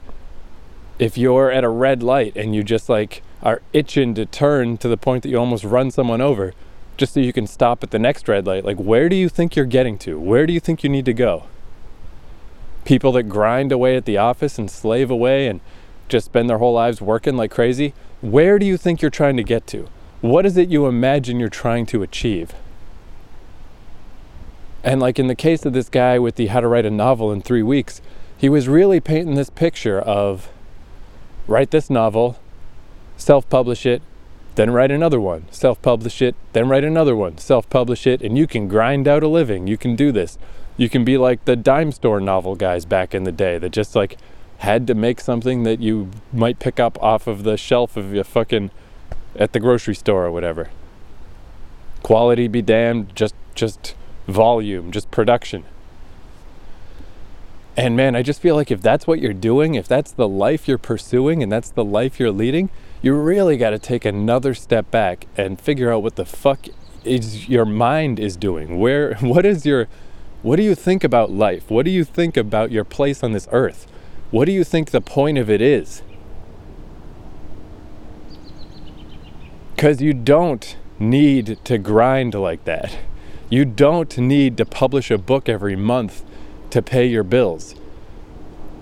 If 0.98 1.16
you're 1.16 1.50
at 1.50 1.64
a 1.64 1.68
red 1.68 2.02
light 2.02 2.36
and 2.36 2.54
you 2.54 2.62
just 2.62 2.88
like 2.88 3.22
are 3.42 3.62
itching 3.72 4.14
to 4.14 4.26
turn 4.26 4.78
to 4.78 4.88
the 4.88 4.96
point 4.96 5.22
that 5.22 5.28
you 5.28 5.36
almost 5.36 5.64
run 5.64 5.90
someone 5.90 6.20
over, 6.20 6.52
just 6.96 7.14
so 7.14 7.20
you 7.20 7.32
can 7.32 7.46
stop 7.46 7.82
at 7.82 7.90
the 7.90 7.98
next 7.98 8.28
red 8.28 8.46
light. 8.46 8.64
Like, 8.64 8.76
where 8.76 9.08
do 9.08 9.16
you 9.16 9.28
think 9.28 9.56
you're 9.56 9.64
getting 9.64 9.98
to? 9.98 10.18
Where 10.20 10.46
do 10.46 10.52
you 10.52 10.60
think 10.60 10.84
you 10.84 10.90
need 10.90 11.04
to 11.06 11.14
go? 11.14 11.44
People 12.84 13.12
that 13.12 13.24
grind 13.24 13.72
away 13.72 13.96
at 13.96 14.04
the 14.04 14.18
office 14.18 14.58
and 14.58 14.70
slave 14.70 15.10
away 15.10 15.46
and 15.46 15.60
just 16.08 16.26
spend 16.26 16.50
their 16.50 16.58
whole 16.58 16.74
lives 16.74 17.00
working 17.00 17.36
like 17.36 17.50
crazy, 17.50 17.94
where 18.20 18.58
do 18.58 18.66
you 18.66 18.76
think 18.76 19.00
you're 19.00 19.10
trying 19.10 19.36
to 19.36 19.42
get 19.42 19.66
to? 19.68 19.88
What 20.20 20.46
is 20.46 20.56
it 20.56 20.68
you 20.68 20.86
imagine 20.86 21.40
you're 21.40 21.48
trying 21.48 21.86
to 21.86 22.02
achieve? 22.02 22.54
And 24.84 25.00
like 25.00 25.18
in 25.18 25.28
the 25.28 25.34
case 25.34 25.64
of 25.64 25.72
this 25.72 25.88
guy 25.88 26.18
with 26.18 26.36
the 26.36 26.48
how 26.48 26.60
to 26.60 26.68
write 26.68 26.86
a 26.86 26.90
novel 26.90 27.30
in 27.32 27.42
three 27.42 27.62
weeks, 27.62 28.00
he 28.36 28.48
was 28.48 28.68
really 28.68 29.00
painting 29.00 29.36
this 29.36 29.50
picture 29.50 30.00
of 30.00 30.48
write 31.46 31.70
this 31.70 31.88
novel, 31.88 32.38
self 33.16 33.48
publish 33.48 33.86
it, 33.86 34.02
then 34.56 34.70
write 34.70 34.90
another 34.90 35.20
one, 35.20 35.46
self 35.50 35.80
publish 35.80 36.20
it, 36.20 36.34
then 36.52 36.68
write 36.68 36.84
another 36.84 37.14
one, 37.14 37.38
self 37.38 37.68
publish 37.70 38.06
it, 38.06 38.20
and 38.22 38.36
you 38.36 38.46
can 38.46 38.68
grind 38.68 39.06
out 39.06 39.22
a 39.22 39.28
living. 39.28 39.66
You 39.66 39.78
can 39.78 39.96
do 39.96 40.12
this. 40.12 40.38
You 40.76 40.88
can 40.88 41.04
be 41.04 41.16
like 41.16 41.44
the 41.44 41.56
dime 41.56 41.92
store 41.92 42.20
novel 42.20 42.56
guys 42.56 42.84
back 42.84 43.14
in 43.14 43.24
the 43.24 43.32
day 43.32 43.58
that 43.58 43.70
just 43.70 43.94
like 43.94 44.18
had 44.58 44.86
to 44.86 44.94
make 44.94 45.20
something 45.20 45.62
that 45.64 45.80
you 45.80 46.10
might 46.32 46.58
pick 46.58 46.80
up 46.80 47.00
off 47.02 47.26
of 47.26 47.44
the 47.44 47.56
shelf 47.56 47.96
of 47.96 48.12
your 48.14 48.24
fucking 48.24 48.70
at 49.36 49.52
the 49.52 49.60
grocery 49.60 49.94
store 49.94 50.26
or 50.26 50.30
whatever. 50.30 50.70
Quality 52.02 52.48
be 52.48 52.62
damned, 52.62 53.14
just 53.14 53.34
just 53.54 53.94
volume, 54.26 54.90
just 54.90 55.10
production. 55.10 55.64
And 57.76 57.96
man, 57.96 58.14
I 58.14 58.22
just 58.22 58.40
feel 58.40 58.54
like 58.54 58.70
if 58.70 58.82
that's 58.82 59.06
what 59.06 59.18
you're 59.18 59.32
doing, 59.32 59.74
if 59.74 59.88
that's 59.88 60.12
the 60.12 60.28
life 60.28 60.68
you're 60.68 60.78
pursuing 60.78 61.42
and 61.42 61.50
that's 61.50 61.70
the 61.70 61.84
life 61.84 62.20
you're 62.20 62.30
leading, 62.30 62.68
you 63.00 63.14
really 63.14 63.56
got 63.56 63.70
to 63.70 63.78
take 63.78 64.04
another 64.04 64.52
step 64.54 64.90
back 64.90 65.26
and 65.36 65.60
figure 65.60 65.90
out 65.90 66.02
what 66.02 66.16
the 66.16 66.26
fuck 66.26 66.66
is 67.04 67.48
your 67.48 67.64
mind 67.64 68.20
is 68.20 68.36
doing. 68.36 68.78
Where 68.78 69.14
what 69.20 69.46
is 69.46 69.64
your 69.64 69.88
what 70.42 70.56
do 70.56 70.62
you 70.62 70.74
think 70.74 71.04
about 71.04 71.30
life? 71.30 71.70
What 71.70 71.84
do 71.84 71.90
you 71.90 72.04
think 72.04 72.36
about 72.36 72.72
your 72.72 72.84
place 72.84 73.22
on 73.22 73.32
this 73.32 73.48
earth? 73.52 73.86
What 74.30 74.46
do 74.46 74.52
you 74.52 74.64
think 74.64 74.90
the 74.90 75.00
point 75.00 75.38
of 75.38 75.48
it 75.48 75.60
is? 75.60 76.02
Cuz 79.78 80.02
you 80.02 80.12
don't 80.12 80.76
need 80.98 81.58
to 81.64 81.78
grind 81.78 82.34
like 82.34 82.64
that. 82.64 82.98
You 83.52 83.66
don't 83.66 84.16
need 84.16 84.56
to 84.56 84.64
publish 84.64 85.10
a 85.10 85.18
book 85.18 85.46
every 85.46 85.76
month 85.76 86.24
to 86.70 86.80
pay 86.80 87.04
your 87.04 87.22
bills. 87.22 87.74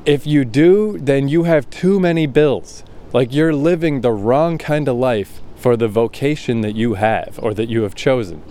If 0.06 0.28
you 0.28 0.44
do, 0.44 0.96
then 0.96 1.26
you 1.26 1.42
have 1.42 1.68
too 1.70 1.98
many 1.98 2.26
bills. 2.26 2.84
Like 3.12 3.34
you're 3.34 3.52
living 3.52 4.00
the 4.00 4.12
wrong 4.12 4.58
kind 4.58 4.86
of 4.86 4.94
life 4.94 5.40
for 5.56 5.76
the 5.76 5.88
vocation 5.88 6.60
that 6.60 6.76
you 6.76 6.94
have 6.94 7.40
or 7.42 7.52
that 7.52 7.68
you 7.68 7.82
have 7.82 7.96
chosen. 7.96 8.44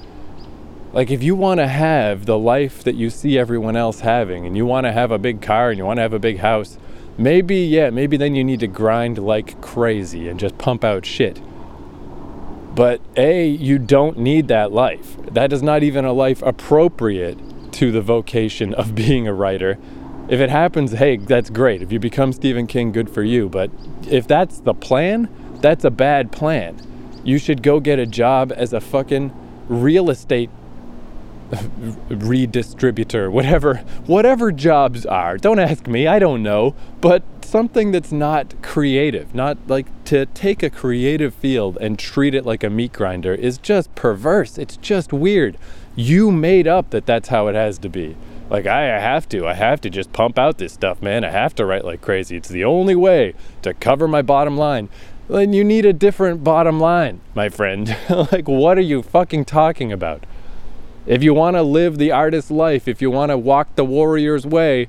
Like 0.91 1.09
if 1.09 1.23
you 1.23 1.35
want 1.35 1.61
to 1.61 1.67
have 1.69 2.25
the 2.25 2.37
life 2.37 2.83
that 2.83 2.95
you 2.95 3.09
see 3.09 3.37
everyone 3.37 3.77
else 3.77 4.01
having 4.01 4.45
and 4.45 4.57
you 4.57 4.65
want 4.65 4.87
to 4.87 4.91
have 4.91 5.11
a 5.11 5.17
big 5.17 5.41
car 5.41 5.69
and 5.69 5.77
you 5.77 5.85
want 5.85 5.99
to 5.99 6.01
have 6.01 6.11
a 6.11 6.19
big 6.19 6.39
house, 6.39 6.77
maybe 7.17 7.59
yeah, 7.59 7.91
maybe 7.91 8.17
then 8.17 8.35
you 8.35 8.43
need 8.43 8.59
to 8.59 8.67
grind 8.67 9.17
like 9.19 9.61
crazy 9.61 10.27
and 10.27 10.37
just 10.37 10.57
pump 10.57 10.83
out 10.83 11.05
shit. 11.05 11.41
But 12.79 13.01
A, 13.17 13.45
you 13.45 13.77
don't 13.77 14.17
need 14.17 14.47
that 14.47 14.71
life. 14.71 15.17
That 15.33 15.51
is 15.51 15.61
not 15.61 15.83
even 15.83 16.05
a 16.05 16.13
life 16.13 16.41
appropriate 16.41 17.37
to 17.73 17.91
the 17.91 17.99
vocation 17.99 18.73
of 18.73 18.95
being 19.03 19.27
a 19.27 19.33
writer. 19.33 19.77
If 20.29 20.39
it 20.39 20.49
happens, 20.49 20.93
hey, 20.93 21.17
that's 21.17 21.49
great. 21.49 21.81
If 21.81 21.91
you 21.91 21.99
become 21.99 22.31
Stephen 22.31 22.67
King, 22.67 22.93
good 22.93 23.09
for 23.09 23.21
you. 23.21 23.49
But 23.49 23.69
if 24.07 24.29
that's 24.29 24.61
the 24.61 24.73
plan, 24.73 25.27
that's 25.59 25.83
a 25.83 25.91
bad 25.91 26.31
plan. 26.31 26.77
You 27.25 27.37
should 27.37 27.63
go 27.63 27.81
get 27.81 27.99
a 27.99 28.05
job 28.05 28.53
as 28.55 28.71
a 28.71 28.79
fucking 28.79 29.33
real 29.67 30.09
estate 30.09 30.49
redistributor, 31.51 33.29
whatever 33.29 33.75
whatever 34.05 34.53
jobs 34.53 35.05
are. 35.05 35.37
Don't 35.37 35.59
ask 35.59 35.85
me, 35.85 36.07
I 36.07 36.17
don't 36.17 36.41
know, 36.43 36.75
but 37.01 37.23
something 37.49 37.91
that's 37.91 38.11
not 38.11 38.61
creative, 38.61 39.33
not 39.33 39.57
like 39.67 39.87
to 40.05 40.25
take 40.27 40.61
a 40.61 40.69
creative 40.69 41.33
field 41.33 41.77
and 41.81 41.97
treat 41.97 42.35
it 42.35 42.45
like 42.45 42.63
a 42.63 42.69
meat 42.69 42.93
grinder 42.93 43.33
is 43.33 43.57
just 43.57 43.93
perverse. 43.95 44.57
It's 44.57 44.77
just 44.77 45.11
weird. 45.11 45.57
You 45.95 46.31
made 46.31 46.67
up 46.67 46.91
that 46.91 47.05
that's 47.05 47.29
how 47.29 47.47
it 47.47 47.55
has 47.55 47.79
to 47.79 47.89
be. 47.89 48.15
Like 48.49 48.65
I 48.65 48.83
have 48.99 49.27
to, 49.29 49.47
I 49.47 49.53
have 49.53 49.81
to 49.81 49.89
just 49.89 50.13
pump 50.13 50.39
out 50.39 50.57
this 50.57 50.73
stuff, 50.73 51.01
man. 51.01 51.23
I 51.23 51.31
have 51.31 51.55
to 51.55 51.65
write 51.65 51.85
like 51.85 52.01
crazy. 52.01 52.37
It's 52.37 52.49
the 52.49 52.65
only 52.65 52.95
way 52.95 53.33
to 53.63 53.73
cover 53.73 54.07
my 54.07 54.21
bottom 54.21 54.57
line. 54.57 54.89
Then 55.27 55.53
you 55.53 55.63
need 55.63 55.85
a 55.85 55.93
different 55.93 56.43
bottom 56.43 56.79
line, 56.79 57.21
my 57.35 57.49
friend. 57.49 57.95
like 58.31 58.47
what 58.47 58.77
are 58.77 58.81
you 58.81 59.01
fucking 59.03 59.45
talking 59.45 59.91
about? 59.91 60.23
If 61.05 61.23
you 61.23 61.33
want 61.33 61.55
to 61.55 61.63
live 61.63 61.97
the 61.97 62.11
artist's 62.11 62.51
life, 62.51 62.87
if 62.87 63.01
you 63.01 63.09
want 63.09 63.31
to 63.31 63.37
walk 63.37 63.75
the 63.75 63.85
warrior's 63.85 64.45
way, 64.45 64.87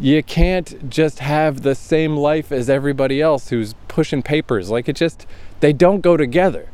you 0.00 0.22
can't 0.22 0.88
just 0.88 1.18
have 1.18 1.60
the 1.60 1.74
same 1.74 2.16
life 2.16 2.50
as 2.50 2.70
everybody 2.70 3.20
else 3.20 3.50
who's 3.50 3.74
pushing 3.86 4.22
papers. 4.22 4.70
Like 4.70 4.88
it 4.88 4.96
just, 4.96 5.26
they 5.60 5.74
don't 5.74 6.00
go 6.00 6.16
together. 6.16 6.70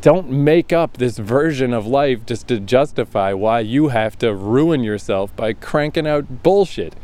Don't 0.00 0.30
make 0.30 0.72
up 0.72 0.96
this 0.96 1.18
version 1.18 1.74
of 1.74 1.86
life 1.86 2.24
just 2.24 2.48
to 2.48 2.58
justify 2.58 3.34
why 3.34 3.60
you 3.60 3.88
have 3.88 4.18
to 4.20 4.34
ruin 4.34 4.82
yourself 4.82 5.36
by 5.36 5.52
cranking 5.52 6.06
out 6.06 6.42
bullshit. 6.42 6.94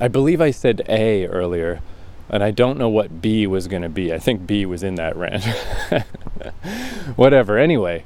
I 0.00 0.08
believe 0.08 0.40
I 0.40 0.50
said 0.50 0.82
A 0.88 1.26
earlier, 1.26 1.80
and 2.28 2.42
I 2.42 2.50
don't 2.50 2.78
know 2.78 2.88
what 2.88 3.22
B 3.22 3.46
was 3.46 3.68
going 3.68 3.82
to 3.82 3.88
be. 3.88 4.12
I 4.12 4.18
think 4.18 4.44
B 4.44 4.66
was 4.66 4.82
in 4.82 4.96
that 4.96 5.16
rant. 5.16 5.44
Whatever. 7.16 7.58
Anyway, 7.58 8.04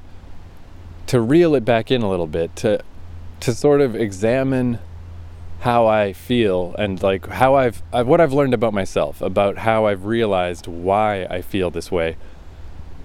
to 1.07 1.21
reel 1.21 1.55
it 1.55 1.65
back 1.65 1.91
in 1.91 2.03
a 2.03 2.11
little 2.11 2.27
bit, 2.27 2.55
to 2.57 2.83
to 3.41 3.55
sort 3.55 3.81
of 3.81 3.95
examine 3.95 4.79
how 5.61 5.87
I 5.87 6.13
feel 6.13 6.75
and 6.79 7.03
like 7.03 7.27
how 7.27 7.57
I've, 7.57 7.83
I've 7.93 8.07
what 8.07 8.21
I've 8.21 8.33
learned 8.33 8.55
about 8.55 8.73
myself, 8.73 9.21
about 9.21 9.59
how 9.59 9.87
I've 9.87 10.05
realized 10.05 10.67
why 10.67 11.25
I 11.25 11.43
feel 11.43 11.71
this 11.71 11.91
way 11.91 12.17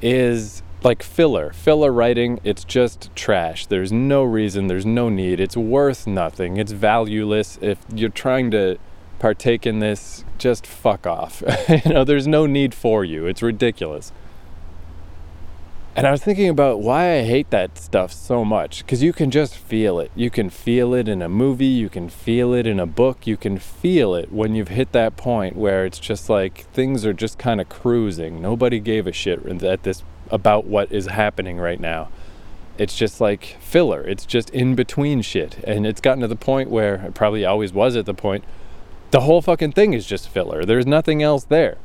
is 0.02 0.62
like 0.84 1.02
filler. 1.02 1.52
Filler 1.54 1.92
writing, 1.92 2.40
it's 2.44 2.64
just 2.64 3.10
trash. 3.16 3.66
There's 3.66 3.92
no 3.92 4.24
reason, 4.24 4.68
there's 4.68 4.86
no 4.86 5.10
need. 5.10 5.40
It's 5.40 5.58
worth 5.58 6.06
nothing. 6.06 6.58
It's 6.58 6.72
valueless. 6.74 7.58
If 7.62 7.80
you're 7.94 8.10
trying 8.10 8.52
to 8.52 8.78
partake 9.20 9.66
in 9.66 9.80
this, 9.80 10.26
just 10.38 10.68
fuck 10.68 11.08
off. 11.08 11.42
you 11.70 11.92
know, 11.92 12.04
there's 12.04 12.28
no 12.28 12.46
need 12.46 12.74
for 12.74 13.06
you. 13.06 13.26
It's 13.26 13.42
ridiculous. 13.42 14.12
And 15.96 16.08
I 16.08 16.12
was 16.12 16.24
thinking 16.24 16.50
about 16.50 16.82
why 16.82 17.18
I 17.18 17.22
hate 17.22 17.52
that 17.52 17.78
stuff 17.78 18.12
so 18.12 18.44
much 18.44 18.80
because 18.80 19.04
you 19.04 19.14
can 19.14 19.30
just 19.30 19.56
feel 19.56 20.00
it. 20.00 20.10
You 20.16 20.32
can 20.32 20.50
feel 20.50 20.96
it 20.96 21.08
in 21.08 21.22
a 21.22 21.30
movie, 21.30 21.68
you 21.68 21.88
can 21.88 22.10
feel 22.10 22.52
it 22.54 22.66
in 22.66 22.80
a 22.80 22.88
book, 22.88 23.28
you 23.28 23.38
can 23.38 23.60
feel 23.60 24.16
it 24.16 24.32
when 24.32 24.56
you've 24.56 24.70
hit 24.70 24.92
that 24.94 25.18
point 25.18 25.56
where 25.56 25.86
it's 25.86 26.00
just 26.00 26.32
like 26.32 26.68
things 26.72 27.06
are 27.06 27.14
just 27.14 27.38
kind 27.38 27.62
of 27.62 27.70
cruising. 27.70 28.42
Nobody 28.42 28.80
gave 28.80 29.06
a 29.06 29.12
shit 29.12 29.46
at 29.64 29.84
this 29.84 30.02
about 30.32 30.66
what 30.66 30.92
is 30.92 31.06
happening 31.06 31.60
right 31.60 31.80
now. 31.80 32.10
It's 32.80 32.98
just 32.98 33.22
like 33.22 33.58
filler. 33.62 34.02
It's 34.02 34.26
just 34.26 34.50
in 34.50 34.74
between 34.74 35.22
shit. 35.22 35.60
And 35.64 35.86
it's 35.86 36.02
gotten 36.02 36.22
to 36.22 36.28
the 36.28 36.36
point 36.36 36.72
where 36.72 36.96
it 36.96 37.14
probably 37.14 37.46
always 37.46 37.72
was 37.72 37.96
at 37.96 38.08
the 38.08 38.16
point 38.16 38.44
the 39.12 39.22
whole 39.22 39.44
fucking 39.44 39.74
thing 39.74 39.94
is 39.94 40.08
just 40.08 40.28
filler. 40.28 40.66
There's 40.66 40.88
nothing 40.88 41.22
else 41.22 41.44
there. 41.44 41.78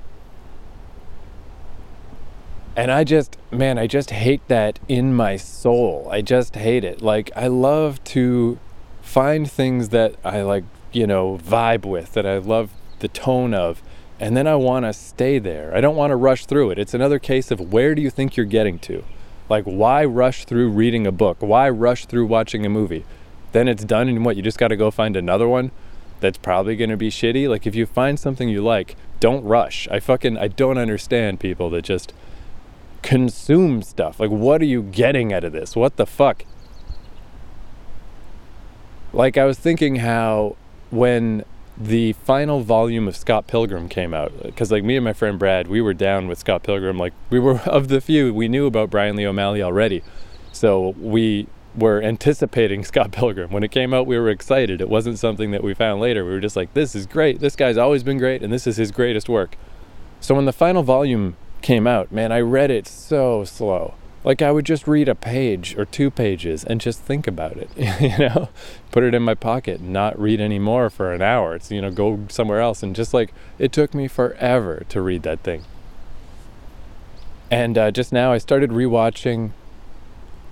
And 2.78 2.92
I 2.92 3.02
just, 3.02 3.36
man, 3.50 3.76
I 3.76 3.88
just 3.88 4.10
hate 4.10 4.46
that 4.46 4.78
in 4.86 5.12
my 5.12 5.36
soul. 5.36 6.06
I 6.12 6.22
just 6.22 6.54
hate 6.54 6.84
it. 6.84 7.02
Like, 7.02 7.28
I 7.34 7.48
love 7.48 8.02
to 8.04 8.56
find 9.02 9.50
things 9.50 9.88
that 9.88 10.14
I 10.22 10.42
like, 10.42 10.62
you 10.92 11.04
know, 11.04 11.38
vibe 11.38 11.84
with, 11.84 12.12
that 12.12 12.24
I 12.24 12.38
love 12.38 12.70
the 13.00 13.08
tone 13.08 13.52
of, 13.52 13.82
and 14.20 14.36
then 14.36 14.46
I 14.46 14.54
want 14.54 14.84
to 14.84 14.92
stay 14.92 15.40
there. 15.40 15.74
I 15.74 15.80
don't 15.80 15.96
want 15.96 16.12
to 16.12 16.16
rush 16.16 16.46
through 16.46 16.70
it. 16.70 16.78
It's 16.78 16.94
another 16.94 17.18
case 17.18 17.50
of 17.50 17.72
where 17.72 17.96
do 17.96 18.00
you 18.00 18.10
think 18.10 18.36
you're 18.36 18.46
getting 18.46 18.78
to? 18.78 19.02
Like, 19.48 19.64
why 19.64 20.04
rush 20.04 20.44
through 20.44 20.70
reading 20.70 21.04
a 21.04 21.10
book? 21.10 21.38
Why 21.40 21.68
rush 21.68 22.06
through 22.06 22.26
watching 22.26 22.64
a 22.64 22.68
movie? 22.68 23.04
Then 23.50 23.66
it's 23.66 23.82
done, 23.82 24.08
and 24.08 24.24
what? 24.24 24.36
You 24.36 24.42
just 24.42 24.56
got 24.56 24.68
to 24.68 24.76
go 24.76 24.92
find 24.92 25.16
another 25.16 25.48
one 25.48 25.72
that's 26.20 26.38
probably 26.38 26.76
going 26.76 26.90
to 26.90 26.96
be 26.96 27.10
shitty. 27.10 27.48
Like, 27.48 27.66
if 27.66 27.74
you 27.74 27.86
find 27.86 28.20
something 28.20 28.48
you 28.48 28.62
like, 28.62 28.94
don't 29.18 29.42
rush. 29.42 29.88
I 29.88 29.98
fucking, 29.98 30.38
I 30.38 30.46
don't 30.46 30.78
understand 30.78 31.40
people 31.40 31.70
that 31.70 31.82
just 31.82 32.12
consume 33.02 33.82
stuff. 33.82 34.20
Like, 34.20 34.30
what 34.30 34.60
are 34.60 34.66
you 34.66 34.82
getting 34.82 35.32
out 35.32 35.44
of 35.44 35.52
this? 35.52 35.76
What 35.76 35.96
the 35.96 36.06
fuck? 36.06 36.44
Like, 39.12 39.36
I 39.36 39.44
was 39.44 39.58
thinking 39.58 39.96
how 39.96 40.56
when 40.90 41.44
the 41.76 42.12
final 42.14 42.60
volume 42.60 43.06
of 43.06 43.16
Scott 43.16 43.46
Pilgrim 43.46 43.88
came 43.88 44.12
out, 44.12 44.32
because 44.42 44.72
like 44.72 44.82
me 44.82 44.96
and 44.96 45.04
my 45.04 45.12
friend 45.12 45.38
Brad, 45.38 45.68
we 45.68 45.80
were 45.80 45.94
down 45.94 46.26
with 46.26 46.38
Scott 46.38 46.62
Pilgrim. 46.62 46.98
Like, 46.98 47.14
we 47.30 47.38
were 47.38 47.58
of 47.66 47.88
the 47.88 48.00
few, 48.00 48.34
we 48.34 48.48
knew 48.48 48.66
about 48.66 48.90
Brian 48.90 49.16
Lee 49.16 49.26
O'Malley 49.26 49.62
already. 49.62 50.02
So 50.52 50.94
we 50.98 51.46
were 51.76 52.02
anticipating 52.02 52.84
Scott 52.84 53.12
Pilgrim. 53.12 53.50
When 53.50 53.62
it 53.62 53.70
came 53.70 53.94
out, 53.94 54.06
we 54.06 54.18
were 54.18 54.28
excited. 54.28 54.80
It 54.80 54.88
wasn't 54.88 55.18
something 55.18 55.50
that 55.52 55.62
we 55.62 55.74
found 55.74 56.00
later. 56.00 56.24
We 56.24 56.32
were 56.32 56.40
just 56.40 56.56
like, 56.56 56.74
this 56.74 56.94
is 56.94 57.06
great. 57.06 57.40
This 57.40 57.56
guy's 57.56 57.76
always 57.76 58.02
been 58.02 58.18
great, 58.18 58.42
and 58.42 58.52
this 58.52 58.66
is 58.66 58.76
his 58.76 58.90
greatest 58.90 59.28
work. 59.28 59.56
So 60.20 60.34
when 60.34 60.46
the 60.46 60.52
final 60.52 60.82
volume 60.82 61.36
came 61.62 61.86
out, 61.86 62.12
man, 62.12 62.32
I 62.32 62.40
read 62.40 62.70
it 62.70 62.86
so 62.86 63.44
slow. 63.44 63.94
Like 64.24 64.42
I 64.42 64.50
would 64.50 64.66
just 64.66 64.86
read 64.86 65.08
a 65.08 65.14
page 65.14 65.76
or 65.78 65.84
two 65.84 66.10
pages 66.10 66.64
and 66.64 66.80
just 66.80 67.00
think 67.00 67.26
about 67.26 67.56
it, 67.56 67.70
you 68.00 68.18
know, 68.18 68.48
put 68.90 69.04
it 69.04 69.14
in 69.14 69.22
my 69.22 69.34
pocket, 69.34 69.80
and 69.80 69.92
not 69.92 70.18
read 70.18 70.40
anymore 70.40 70.90
for 70.90 71.12
an 71.12 71.22
hour. 71.22 71.54
It's, 71.54 71.70
you 71.70 71.80
know, 71.80 71.90
go 71.90 72.26
somewhere 72.28 72.60
else. 72.60 72.82
And 72.82 72.96
just 72.96 73.14
like 73.14 73.32
it 73.58 73.72
took 73.72 73.94
me 73.94 74.08
forever 74.08 74.84
to 74.88 75.00
read 75.00 75.22
that 75.22 75.40
thing. 75.40 75.64
And 77.50 77.78
uh, 77.78 77.90
just 77.90 78.12
now 78.12 78.32
I 78.32 78.38
started 78.38 78.70
rewatching 78.70 79.52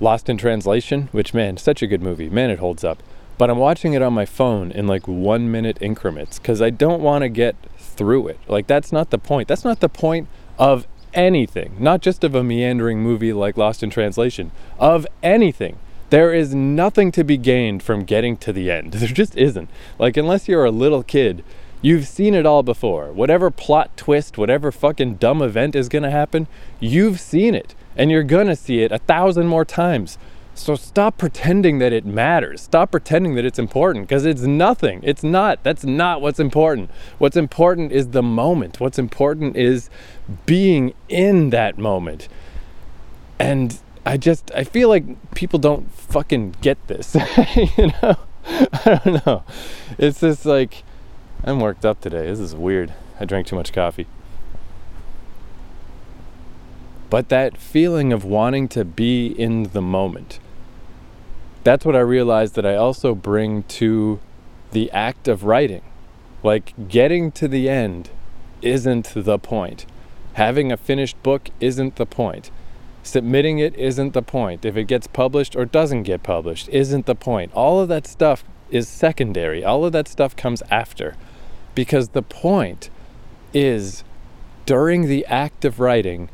Lost 0.00 0.28
in 0.28 0.38
Translation, 0.38 1.08
which, 1.12 1.34
man, 1.34 1.56
such 1.56 1.82
a 1.82 1.86
good 1.86 2.02
movie. 2.02 2.28
Man, 2.28 2.50
it 2.50 2.58
holds 2.58 2.84
up. 2.84 3.02
But 3.38 3.50
I'm 3.50 3.58
watching 3.58 3.92
it 3.92 4.00
on 4.00 4.14
my 4.14 4.24
phone 4.24 4.70
in 4.70 4.86
like 4.86 5.06
one 5.06 5.50
minute 5.50 5.76
increments 5.80 6.38
because 6.38 6.62
I 6.62 6.70
don't 6.70 7.02
want 7.02 7.22
to 7.22 7.28
get 7.28 7.56
through 7.78 8.28
it. 8.28 8.38
Like, 8.48 8.66
that's 8.66 8.92
not 8.92 9.10
the 9.10 9.18
point. 9.18 9.48
That's 9.48 9.64
not 9.64 9.80
the 9.80 9.88
point 9.88 10.28
of 10.58 10.86
anything, 11.16 11.76
not 11.80 12.02
just 12.02 12.22
of 12.22 12.34
a 12.34 12.44
meandering 12.44 13.00
movie 13.00 13.32
like 13.32 13.56
Lost 13.56 13.82
in 13.82 13.90
Translation, 13.90 14.52
of 14.78 15.06
anything. 15.22 15.78
There 16.10 16.32
is 16.32 16.54
nothing 16.54 17.10
to 17.12 17.24
be 17.24 17.36
gained 17.36 17.82
from 17.82 18.04
getting 18.04 18.36
to 18.38 18.52
the 18.52 18.70
end. 18.70 18.92
There 18.94 19.08
just 19.08 19.36
isn't. 19.36 19.68
Like, 19.98 20.16
unless 20.16 20.46
you're 20.46 20.64
a 20.64 20.70
little 20.70 21.02
kid, 21.02 21.42
you've 21.82 22.06
seen 22.06 22.34
it 22.34 22.46
all 22.46 22.62
before. 22.62 23.12
Whatever 23.12 23.50
plot 23.50 23.96
twist, 23.96 24.38
whatever 24.38 24.70
fucking 24.70 25.16
dumb 25.16 25.42
event 25.42 25.74
is 25.74 25.88
gonna 25.88 26.10
happen, 26.10 26.46
you've 26.78 27.18
seen 27.18 27.54
it. 27.54 27.74
And 27.96 28.10
you're 28.10 28.22
gonna 28.22 28.54
see 28.54 28.82
it 28.82 28.92
a 28.92 28.98
thousand 28.98 29.48
more 29.48 29.64
times. 29.64 30.18
So 30.56 30.74
stop 30.74 31.18
pretending 31.18 31.78
that 31.80 31.92
it 31.92 32.06
matters. 32.06 32.62
Stop 32.62 32.90
pretending 32.90 33.34
that 33.34 33.44
it's 33.44 33.58
important 33.58 34.08
because 34.08 34.24
it's 34.24 34.42
nothing. 34.42 35.00
It's 35.02 35.22
not. 35.22 35.62
That's 35.62 35.84
not 35.84 36.22
what's 36.22 36.40
important. 36.40 36.90
What's 37.18 37.36
important 37.36 37.92
is 37.92 38.08
the 38.08 38.22
moment. 38.22 38.80
What's 38.80 38.98
important 38.98 39.54
is 39.56 39.90
being 40.46 40.94
in 41.10 41.50
that 41.50 41.76
moment. 41.76 42.28
And 43.38 43.78
I 44.06 44.16
just 44.16 44.50
I 44.54 44.64
feel 44.64 44.88
like 44.88 45.34
people 45.34 45.58
don't 45.58 45.92
fucking 45.92 46.56
get 46.62 46.84
this. 46.88 47.14
you 47.76 47.92
know? 48.02 48.16
I 48.46 49.00
don't 49.04 49.26
know. 49.26 49.44
It's 49.98 50.20
just 50.20 50.46
like 50.46 50.84
I'm 51.44 51.60
worked 51.60 51.84
up 51.84 52.00
today. 52.00 52.26
This 52.26 52.40
is 52.40 52.54
weird. 52.54 52.94
I 53.20 53.26
drank 53.26 53.46
too 53.46 53.56
much 53.56 53.74
coffee. 53.74 54.06
But 57.10 57.28
that 57.28 57.58
feeling 57.58 58.12
of 58.12 58.24
wanting 58.24 58.68
to 58.68 58.86
be 58.86 59.26
in 59.26 59.64
the 59.64 59.82
moment 59.82 60.40
that's 61.66 61.84
what 61.84 61.96
I 61.96 62.00
realized 62.00 62.54
that 62.54 62.64
I 62.64 62.76
also 62.76 63.12
bring 63.12 63.64
to 63.64 64.20
the 64.70 64.88
act 64.92 65.26
of 65.26 65.42
writing. 65.42 65.82
Like 66.44 66.72
getting 66.88 67.32
to 67.32 67.48
the 67.48 67.68
end 67.68 68.10
isn't 68.62 69.12
the 69.16 69.36
point. 69.36 69.84
Having 70.34 70.70
a 70.70 70.76
finished 70.76 71.20
book 71.24 71.50
isn't 71.58 71.96
the 71.96 72.06
point. 72.06 72.52
Submitting 73.02 73.58
it 73.58 73.76
isn't 73.76 74.12
the 74.12 74.22
point. 74.22 74.64
If 74.64 74.76
it 74.76 74.84
gets 74.84 75.08
published 75.08 75.56
or 75.56 75.64
doesn't 75.64 76.04
get 76.04 76.22
published 76.22 76.68
isn't 76.68 77.06
the 77.06 77.16
point. 77.16 77.52
All 77.52 77.80
of 77.80 77.88
that 77.88 78.06
stuff 78.06 78.44
is 78.70 78.86
secondary. 78.86 79.64
All 79.64 79.84
of 79.84 79.90
that 79.90 80.06
stuff 80.06 80.36
comes 80.36 80.62
after. 80.70 81.16
Because 81.74 82.10
the 82.10 82.22
point 82.22 82.90
is 83.52 84.04
during 84.66 85.08
the 85.08 85.26
act 85.26 85.64
of 85.64 85.80
writing 85.80 86.28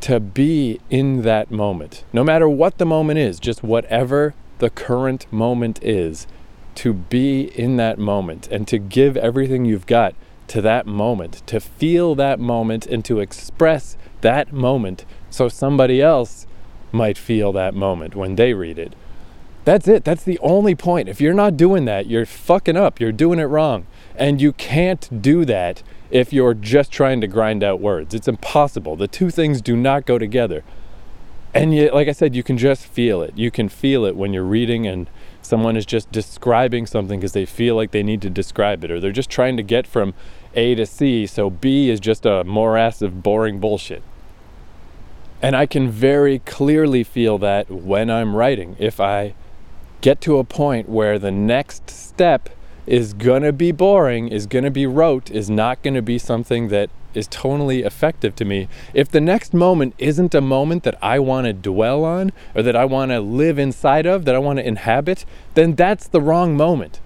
to 0.00 0.18
be 0.18 0.80
in 0.90 1.22
that 1.22 1.52
moment. 1.52 2.02
No 2.12 2.24
matter 2.24 2.48
what 2.48 2.78
the 2.78 2.86
moment 2.86 3.20
is, 3.20 3.38
just 3.38 3.62
whatever 3.62 4.34
the 4.58 4.70
current 4.70 5.30
moment 5.32 5.82
is, 5.82 6.26
to 6.76 6.92
be 6.92 7.42
in 7.58 7.76
that 7.76 7.98
moment 7.98 8.48
and 8.48 8.66
to 8.68 8.78
give 8.78 9.16
everything 9.16 9.64
you've 9.64 9.86
got 9.86 10.14
to 10.48 10.60
that 10.60 10.86
moment, 10.86 11.42
to 11.46 11.60
feel 11.60 12.14
that 12.14 12.38
moment 12.38 12.86
and 12.86 13.04
to 13.04 13.20
express 13.20 13.96
that 14.20 14.52
moment 14.52 15.04
so 15.30 15.48
somebody 15.48 16.02
else 16.02 16.46
might 16.92 17.18
feel 17.18 17.52
that 17.52 17.74
moment 17.74 18.14
when 18.14 18.36
they 18.36 18.54
read 18.54 18.78
it. 18.78 18.94
That's 19.64 19.88
it. 19.88 20.04
That's 20.04 20.24
the 20.24 20.38
only 20.40 20.74
point. 20.74 21.08
If 21.08 21.20
you're 21.20 21.32
not 21.32 21.56
doing 21.56 21.86
that, 21.86 22.06
you're 22.06 22.26
fucking 22.26 22.76
up. 22.76 23.00
You're 23.00 23.12
doing 23.12 23.38
it 23.38 23.44
wrong. 23.44 23.86
And 24.14 24.40
you 24.40 24.52
can't 24.52 25.22
do 25.22 25.44
that 25.46 25.82
if 26.10 26.32
you're 26.32 26.54
just 26.54 26.92
trying 26.92 27.20
to 27.22 27.26
grind 27.26 27.64
out 27.64 27.80
words. 27.80 28.14
It's 28.14 28.28
impossible. 28.28 28.94
The 28.94 29.08
two 29.08 29.30
things 29.30 29.62
do 29.62 29.74
not 29.74 30.04
go 30.04 30.18
together. 30.18 30.62
And 31.54 31.72
yet, 31.72 31.94
like 31.94 32.08
I 32.08 32.12
said, 32.12 32.34
you 32.34 32.42
can 32.42 32.58
just 32.58 32.84
feel 32.84 33.22
it. 33.22 33.38
You 33.38 33.50
can 33.52 33.68
feel 33.68 34.04
it 34.04 34.16
when 34.16 34.32
you're 34.32 34.42
reading 34.42 34.88
and 34.88 35.08
someone 35.40 35.76
is 35.76 35.86
just 35.86 36.10
describing 36.10 36.84
something 36.84 37.20
because 37.20 37.32
they 37.32 37.46
feel 37.46 37.76
like 37.76 37.92
they 37.92 38.02
need 38.02 38.20
to 38.22 38.30
describe 38.30 38.82
it, 38.82 38.90
or 38.90 38.98
they're 38.98 39.12
just 39.12 39.30
trying 39.30 39.56
to 39.56 39.62
get 39.62 39.86
from 39.86 40.14
A 40.54 40.74
to 40.74 40.84
C, 40.84 41.26
so 41.26 41.50
B 41.50 41.90
is 41.90 42.00
just 42.00 42.26
a 42.26 42.42
morass 42.44 43.02
of 43.02 43.22
boring 43.22 43.60
bullshit. 43.60 44.02
And 45.40 45.54
I 45.54 45.66
can 45.66 45.90
very 45.90 46.40
clearly 46.40 47.04
feel 47.04 47.38
that 47.38 47.70
when 47.70 48.10
I'm 48.10 48.34
writing. 48.34 48.74
If 48.78 48.98
I 48.98 49.34
get 50.00 50.20
to 50.22 50.38
a 50.38 50.44
point 50.44 50.88
where 50.88 51.18
the 51.18 51.30
next 51.30 51.90
step 51.90 52.48
is 52.86 53.12
gonna 53.12 53.52
be 53.52 53.70
boring, 53.70 54.28
is 54.28 54.46
gonna 54.46 54.70
be 54.70 54.86
rote, 54.86 55.30
is 55.30 55.48
not 55.48 55.82
gonna 55.82 56.02
be 56.02 56.18
something 56.18 56.68
that 56.68 56.90
is 57.16 57.26
totally 57.28 57.82
effective 57.82 58.34
to 58.36 58.44
me. 58.44 58.68
If 58.92 59.08
the 59.10 59.20
next 59.20 59.54
moment 59.54 59.94
isn't 59.98 60.34
a 60.34 60.40
moment 60.40 60.82
that 60.82 60.98
I 61.02 61.18
wanna 61.18 61.52
dwell 61.52 62.04
on 62.04 62.32
or 62.54 62.62
that 62.62 62.76
I 62.76 62.84
wanna 62.84 63.20
live 63.20 63.58
inside 63.58 64.06
of, 64.06 64.24
that 64.24 64.34
I 64.34 64.38
wanna 64.38 64.62
inhabit, 64.62 65.24
then 65.54 65.74
that's 65.74 66.08
the 66.08 66.20
wrong 66.20 66.56
moment. 66.56 67.00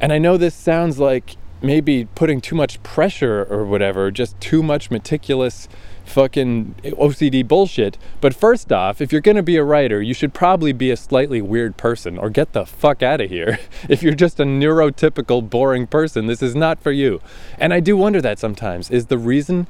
And 0.00 0.12
I 0.12 0.18
know 0.18 0.36
this 0.36 0.54
sounds 0.54 0.98
like 0.98 1.36
maybe 1.60 2.04
putting 2.14 2.40
too 2.40 2.54
much 2.54 2.82
pressure 2.82 3.46
or 3.50 3.64
whatever, 3.64 4.10
just 4.10 4.40
too 4.40 4.62
much 4.62 4.90
meticulous 4.90 5.68
fucking 6.08 6.74
OCD 6.84 7.46
bullshit. 7.46 7.98
But 8.20 8.34
first 8.34 8.72
off, 8.72 9.00
if 9.00 9.12
you're 9.12 9.20
going 9.20 9.36
to 9.36 9.42
be 9.42 9.56
a 9.56 9.64
writer, 9.64 10.02
you 10.02 10.14
should 10.14 10.34
probably 10.34 10.72
be 10.72 10.90
a 10.90 10.96
slightly 10.96 11.40
weird 11.40 11.76
person 11.76 12.18
or 12.18 12.30
get 12.30 12.52
the 12.52 12.66
fuck 12.66 13.02
out 13.02 13.20
of 13.20 13.30
here. 13.30 13.58
if 13.88 14.02
you're 14.02 14.14
just 14.14 14.40
a 14.40 14.44
neurotypical, 14.44 15.48
boring 15.48 15.86
person, 15.86 16.26
this 16.26 16.42
is 16.42 16.54
not 16.54 16.80
for 16.80 16.92
you. 16.92 17.20
And 17.58 17.72
I 17.72 17.80
do 17.80 17.96
wonder 17.96 18.20
that 18.20 18.38
sometimes. 18.38 18.90
Is 18.90 19.06
the 19.06 19.18
reason 19.18 19.66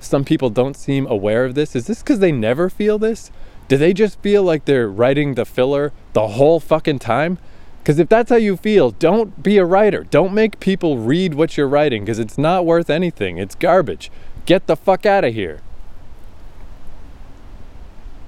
some 0.00 0.24
people 0.24 0.50
don't 0.50 0.76
seem 0.76 1.06
aware 1.06 1.44
of 1.44 1.54
this, 1.54 1.76
is 1.76 1.86
this 1.86 2.02
because 2.02 2.20
they 2.20 2.32
never 2.32 2.70
feel 2.70 2.98
this? 2.98 3.30
Do 3.68 3.76
they 3.76 3.92
just 3.92 4.18
feel 4.20 4.42
like 4.42 4.64
they're 4.64 4.88
writing 4.88 5.34
the 5.34 5.44
filler 5.44 5.92
the 6.12 6.28
whole 6.28 6.58
fucking 6.58 6.98
time? 6.98 7.38
Because 7.82 7.98
if 7.98 8.08
that's 8.08 8.30
how 8.30 8.36
you 8.36 8.56
feel, 8.56 8.90
don't 8.90 9.42
be 9.42 9.56
a 9.56 9.64
writer. 9.64 10.04
Don't 10.04 10.34
make 10.34 10.60
people 10.60 10.98
read 10.98 11.34
what 11.34 11.56
you're 11.56 11.68
writing 11.68 12.04
because 12.04 12.18
it's 12.18 12.36
not 12.36 12.66
worth 12.66 12.90
anything. 12.90 13.38
It's 13.38 13.54
garbage. 13.54 14.10
Get 14.44 14.66
the 14.66 14.76
fuck 14.76 15.06
out 15.06 15.24
of 15.24 15.34
here. 15.34 15.60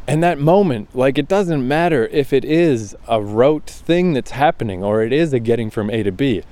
And 0.07 0.23
that 0.23 0.39
moment, 0.39 0.95
like 0.95 1.17
it 1.17 1.29
doesn't 1.29 1.67
matter 1.67 2.09
if 2.09 2.33
it 2.33 2.45
is 2.45 2.97
a 3.07 3.23
rote 3.23 3.67
thing 3.67 4.13
that's 4.15 4.33
happening 4.33 4.83
or 4.83 5.03
it 5.03 5.13
is 5.13 5.33
a 5.33 5.39
getting 5.39 5.71
from 5.71 5.91
A 5.91 6.03
to 6.03 6.11
B. 6.11 6.43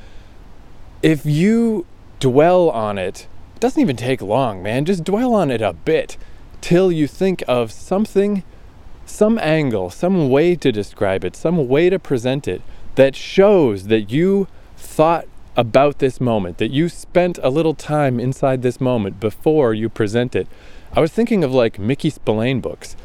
If 1.03 1.27
you 1.27 1.87
dwell 2.21 2.71
on 2.71 2.97
it, 2.99 3.27
it 3.55 3.61
doesn't 3.61 3.81
even 3.81 3.97
take 3.97 4.23
long, 4.23 4.63
man. 4.63 4.85
Just 4.85 5.03
dwell 5.03 5.35
on 5.35 5.51
it 5.51 5.61
a 5.61 5.73
bit 5.73 6.17
till 6.61 6.93
you 6.93 7.09
think 7.09 7.43
of 7.49 7.73
something, 7.73 8.45
some 9.05 9.39
angle, 9.39 9.91
some 9.91 10.29
way 10.29 10.55
to 10.55 10.71
describe 10.71 11.25
it, 11.25 11.35
some 11.35 11.67
way 11.67 11.91
to 11.91 11.99
present 11.99 12.47
it 12.47 12.63
that 12.95 13.17
shows 13.17 13.87
that 13.89 14.11
you 14.11 14.47
thought 14.77 15.27
about 15.57 15.99
this 15.99 16.21
moment, 16.21 16.59
that 16.59 16.71
you 16.71 16.89
spent 16.89 17.39
a 17.43 17.51
little 17.51 17.75
time 17.75 18.21
inside 18.21 18.63
this 18.63 18.81
moment 18.81 19.19
before 19.19 19.75
you 19.75 19.89
present 19.89 20.37
it. 20.37 20.47
I 20.93 21.01
was 21.01 21.11
thinking 21.11 21.43
of 21.43 21.53
like 21.53 21.79
Mickey 21.79 22.11
Spillane 22.11 22.61
books 22.61 22.97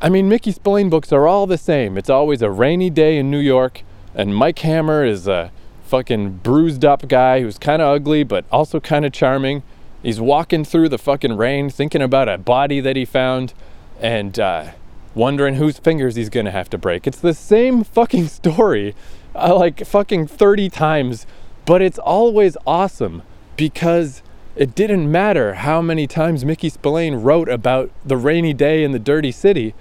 I 0.00 0.08
mean, 0.08 0.28
Mickey 0.28 0.52
Spillane 0.52 0.90
books 0.90 1.12
are 1.12 1.26
all 1.26 1.48
the 1.48 1.58
same. 1.58 1.98
It's 1.98 2.08
always 2.08 2.40
a 2.40 2.50
rainy 2.50 2.88
day 2.88 3.18
in 3.18 3.32
New 3.32 3.40
York, 3.40 3.82
and 4.14 4.34
Mike 4.34 4.60
Hammer 4.60 5.04
is 5.04 5.26
a 5.26 5.50
fucking 5.82 6.34
bruised 6.44 6.84
up 6.84 7.08
guy 7.08 7.40
who's 7.40 7.58
kind 7.58 7.82
of 7.82 7.88
ugly 7.88 8.22
but 8.22 8.44
also 8.52 8.78
kind 8.78 9.04
of 9.04 9.12
charming. 9.12 9.64
He's 10.00 10.20
walking 10.20 10.64
through 10.64 10.90
the 10.90 10.98
fucking 10.98 11.36
rain 11.36 11.68
thinking 11.68 12.00
about 12.00 12.28
a 12.28 12.38
body 12.38 12.78
that 12.78 12.94
he 12.94 13.04
found 13.04 13.54
and 14.00 14.38
uh, 14.38 14.70
wondering 15.16 15.56
whose 15.56 15.78
fingers 15.78 16.14
he's 16.14 16.28
gonna 16.28 16.52
have 16.52 16.70
to 16.70 16.78
break. 16.78 17.08
It's 17.08 17.18
the 17.18 17.34
same 17.34 17.82
fucking 17.82 18.28
story, 18.28 18.94
uh, 19.34 19.56
like 19.56 19.84
fucking 19.84 20.28
30 20.28 20.70
times, 20.70 21.26
but 21.64 21.82
it's 21.82 21.98
always 21.98 22.56
awesome 22.64 23.22
because 23.56 24.22
it 24.54 24.76
didn't 24.76 25.10
matter 25.10 25.54
how 25.54 25.82
many 25.82 26.06
times 26.06 26.44
Mickey 26.44 26.68
Spillane 26.68 27.16
wrote 27.16 27.48
about 27.48 27.90
the 28.04 28.16
rainy 28.16 28.52
day 28.52 28.84
in 28.84 28.92
the 28.92 29.00
dirty 29.00 29.32
city 29.32 29.74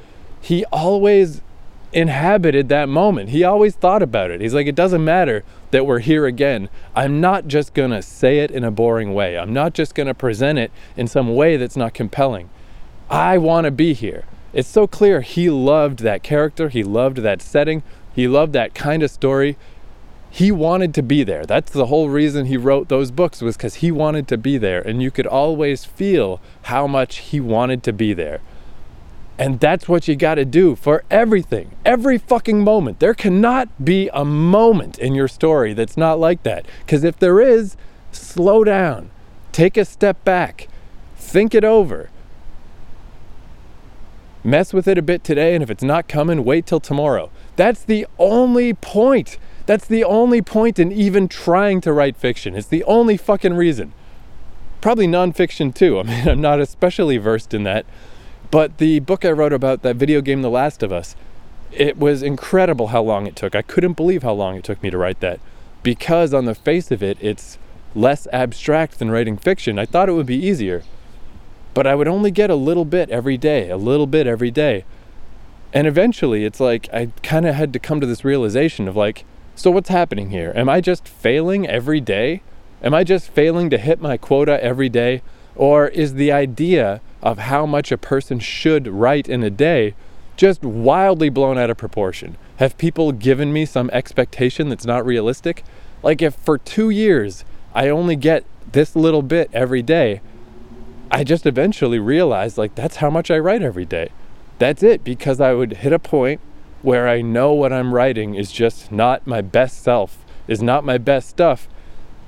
he 0.48 0.64
always 0.72 1.42
inhabited 1.92 2.70
that 2.70 2.88
moment. 2.88 3.32
He 3.32 3.44
always 3.44 3.76
thought 3.76 4.02
about 4.02 4.32
it. 4.32 4.40
He's 4.40 4.54
like, 4.54 4.66
it 4.66 4.76
doesn't 4.76 5.04
matter 5.04 5.44
that 5.72 5.86
we're 5.86 6.00
here 6.00 6.26
again. 6.26 6.70
I'm 6.96 7.20
not 7.20 7.50
just 7.50 7.74
going 7.74 7.92
to 7.92 8.02
say 8.02 8.40
it 8.40 8.50
in 8.50 8.64
a 8.64 8.72
boring 8.72 9.14
way. 9.14 9.38
I'm 9.38 9.52
not 9.52 9.74
just 9.74 9.94
going 9.94 10.08
to 10.08 10.14
present 10.14 10.58
it 10.58 10.72
in 10.96 11.06
some 11.06 11.36
way 11.36 11.58
that's 11.58 11.76
not 11.76 11.94
compelling. 11.94 12.50
I 13.10 13.38
want 13.38 13.66
to 13.66 13.72
be 13.72 13.92
here. 13.94 14.24
It's 14.54 14.70
so 14.70 14.88
clear 14.88 15.20
he 15.20 15.50
loved 15.50 16.00
that 16.00 16.24
character. 16.24 16.70
He 16.70 16.82
loved 16.82 17.18
that 17.18 17.42
setting. 17.42 17.84
He 18.16 18.26
loved 18.26 18.54
that 18.54 18.74
kind 18.74 19.04
of 19.04 19.12
story. 19.12 19.58
He 20.30 20.50
wanted 20.50 20.94
to 20.94 21.04
be 21.04 21.26
there. 21.26 21.46
That's 21.46 21.74
the 21.74 21.88
whole 21.88 22.08
reason 22.08 22.46
he 22.46 22.56
wrote 22.56 22.88
those 22.88 23.12
books 23.12 23.42
was 23.42 23.58
because 23.58 23.76
he 23.76 23.92
wanted 23.92 24.30
to 24.30 24.38
be 24.38 24.58
there. 24.58 24.80
And 24.80 25.04
you 25.04 25.12
could 25.12 25.28
always 25.28 25.84
feel 25.84 26.40
how 26.64 26.88
much 26.88 27.18
he 27.18 27.42
wanted 27.42 27.84
to 27.84 27.92
be 27.92 28.14
there. 28.14 28.40
And 29.40 29.60
that's 29.60 29.88
what 29.88 30.08
you 30.08 30.16
got 30.16 30.36
to 30.36 30.46
do 30.46 30.76
for 30.76 31.04
everything, 31.12 31.72
every 31.86 32.18
fucking 32.18 32.64
moment. 32.64 33.00
There 33.00 33.14
cannot 33.14 33.84
be 33.84 34.10
a 34.12 34.26
moment 34.26 34.98
in 34.98 35.14
your 35.14 35.28
story 35.28 35.74
that's 35.74 35.96
not 35.96 36.20
like 36.20 36.42
that. 36.44 36.66
Because 36.80 37.04
if 37.04 37.20
there 37.20 37.40
is, 37.40 37.78
slow 38.12 38.64
down, 38.64 39.12
take 39.52 39.78
a 39.78 39.86
step 39.86 40.24
back, 40.24 40.68
think 41.16 41.54
it 41.54 41.64
over. 41.64 42.10
Mess 44.44 44.74
with 44.74 44.88
it 44.88 44.98
a 44.98 45.02
bit 45.02 45.24
today, 45.24 45.54
and 45.54 45.62
if 45.62 45.70
it's 45.70 45.84
not 45.84 46.08
coming, 46.08 46.44
wait 46.44 46.66
till 46.66 46.80
tomorrow. 46.80 47.30
That's 47.58 47.84
the 47.84 48.08
only 48.18 48.74
point. 48.74 49.38
That's 49.68 49.86
the 49.86 50.04
only 50.04 50.42
point 50.42 50.80
in 50.80 50.92
even 50.92 51.28
trying 51.28 51.82
to 51.82 51.94
write 51.94 52.18
fiction. 52.18 52.56
It's 52.56 52.68
the 52.68 52.84
only 52.86 53.18
fucking 53.18 53.54
reason. 53.54 53.94
Probably 54.82 55.08
nonfiction 55.08 55.76
too. 55.76 56.00
I 56.02 56.04
mean, 56.04 56.28
I'm 56.28 56.42
not 56.42 56.60
especially 56.60 57.18
versed 57.18 57.54
in 57.54 57.64
that 57.64 57.86
but 58.52 58.78
the 58.78 59.00
book 59.00 59.26
I 59.26 59.32
wrote 59.32 59.54
about 59.54 59.82
that 59.82 59.96
video 59.96 60.22
game, 60.22 60.42
The 60.42 60.50
Last 60.50 60.84
of 60.84 60.92
Us, 60.92 61.16
it 61.72 61.98
was 61.98 62.24
incredible 62.24 62.88
how 62.88 63.02
long 63.02 63.28
it 63.28 63.36
took. 63.36 63.56
I 63.56 63.62
couldn't 63.62 63.94
believe 63.94 64.24
how 64.24 64.34
long 64.34 64.56
it 64.56 64.64
took 64.64 64.82
me 64.82 64.90
to 64.90 64.98
write 64.98 65.20
that 65.20 65.40
because, 65.84 66.34
on 66.34 66.46
the 66.46 66.56
face 66.56 66.92
of 66.92 67.04
it, 67.04 67.18
it's 67.22 67.58
less 67.96 68.28
abstract 68.32 69.00
than 69.00 69.12
writing 69.12 69.38
fiction. 69.38 69.80
I 69.80 69.86
thought 69.86 70.10
it 70.10 70.14
would 70.14 70.26
be 70.26 70.36
easier, 70.36 70.84
but 71.74 71.88
I 71.88 71.96
would 71.96 72.08
only 72.08 72.32
get 72.32 72.50
a 72.50 72.56
little 72.56 72.86
bit 72.86 73.10
every 73.10 73.38
day, 73.38 73.70
a 73.70 73.78
little 73.78 74.08
bit 74.08 74.28
every 74.28 74.52
day. 74.52 74.86
And 75.74 75.86
eventually, 75.86 76.46
it's 76.46 76.60
like 76.60 76.88
I 76.94 77.12
kind 77.24 77.46
of 77.46 77.56
had 77.56 77.74
to 77.74 77.80
come 77.80 78.00
to 78.00 78.08
this 78.08 78.24
realization 78.24 78.88
of 78.88 78.96
like, 78.96 79.26
so 79.56 79.72
what's 79.72 79.90
happening 79.90 80.30
here? 80.30 80.54
Am 80.56 80.70
I 80.70 80.82
just 80.82 81.08
failing 81.08 81.68
every 81.68 82.00
day? 82.00 82.42
Am 82.82 82.94
I 82.94 83.04
just 83.04 83.30
failing 83.30 83.70
to 83.72 83.78
hit 83.78 84.00
my 84.00 84.18
quota 84.18 84.64
every 84.64 84.90
day? 84.90 85.22
Or 85.56 85.88
is 85.88 86.14
the 86.14 86.32
idea 86.32 87.02
of 87.28 87.40
how 87.40 87.66
much 87.66 87.92
a 87.92 87.98
person 87.98 88.40
should 88.40 88.88
write 88.88 89.28
in 89.28 89.44
a 89.44 89.50
day 89.50 89.94
just 90.38 90.64
wildly 90.64 91.28
blown 91.28 91.58
out 91.58 91.70
of 91.70 91.76
proportion? 91.76 92.38
Have 92.56 92.78
people 92.78 93.12
given 93.12 93.52
me 93.52 93.66
some 93.66 93.90
expectation 93.92 94.70
that's 94.70 94.86
not 94.86 95.06
realistic? 95.06 95.66
Like, 96.02 96.22
if 96.22 96.36
for 96.36 96.58
two 96.58 96.90
years 96.90 97.44
I 97.76 97.90
only 97.90 98.16
get 98.16 98.46
this 98.72 98.96
little 98.96 99.22
bit 99.22 99.50
every 99.52 99.82
day, 99.82 100.22
I 101.12 101.26
just 101.26 101.46
eventually 101.46 102.00
realized, 102.00 102.58
like, 102.58 102.76
that's 102.76 102.98
how 102.98 103.10
much 103.10 103.30
I 103.30 103.40
write 103.40 103.62
every 103.62 103.86
day. 103.86 104.08
That's 104.58 104.82
it, 104.82 105.04
because 105.04 105.42
I 105.42 105.52
would 105.52 105.74
hit 105.74 105.92
a 105.92 106.00
point 106.00 106.40
where 106.82 107.10
I 107.10 107.22
know 107.22 107.52
what 107.52 107.74
I'm 107.74 107.94
writing 107.94 108.36
is 108.36 108.54
just 108.54 108.90
not 108.90 109.28
my 109.28 109.42
best 109.42 109.84
self, 109.84 110.24
is 110.48 110.62
not 110.62 110.86
my 110.86 110.98
best 110.98 111.28
stuff. 111.28 111.68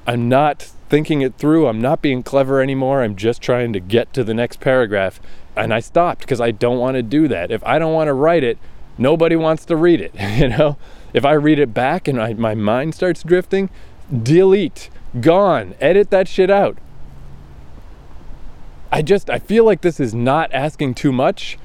I'm 0.06 0.28
not 0.28 0.72
thinking 0.90 1.22
it 1.22 1.36
through. 1.38 1.68
I'm 1.68 1.80
not 1.80 2.02
being 2.02 2.24
clever 2.24 2.62
anymore. 2.62 3.04
I'm 3.04 3.16
just 3.16 3.42
trying 3.42 3.74
to 3.74 3.80
get 3.80 4.12
to 4.14 4.24
the 4.24 4.34
next 4.34 4.60
paragraph. 4.60 5.20
And 5.56 5.74
I 5.74 5.80
stopped 5.80 6.22
because 6.22 6.42
I 6.42 6.52
don't 6.52 6.80
want 6.80 6.96
to 6.96 7.04
do 7.04 7.28
that. 7.28 7.52
If 7.52 7.64
I 7.64 7.80
don't 7.80 7.94
want 7.94 8.08
to 8.08 8.14
write 8.14 8.44
it, 8.44 8.58
nobody 8.98 9.36
wants 9.36 9.66
to 9.66 9.76
read 9.76 10.02
it. 10.02 10.14
You 10.40 10.50
know, 10.50 10.78
if 11.14 11.26
I 11.26 11.34
read 11.34 11.60
it 11.60 11.74
back 11.74 12.08
and 12.08 12.22
I, 12.22 12.34
my 12.34 12.56
mind 12.56 12.96
starts 12.96 13.24
drifting, 13.24 13.70
delete, 14.12 14.90
gone, 15.20 15.76
edit 15.80 16.10
that 16.12 16.28
shit 16.28 16.50
out. 16.50 16.78
I 18.92 19.02
just, 19.02 19.30
I 19.30 19.38
feel 19.38 19.66
like 19.66 19.82
this 19.82 20.00
is 20.00 20.16
not 20.16 20.52
asking 20.54 20.96
too 20.96 21.12
much, 21.12 21.60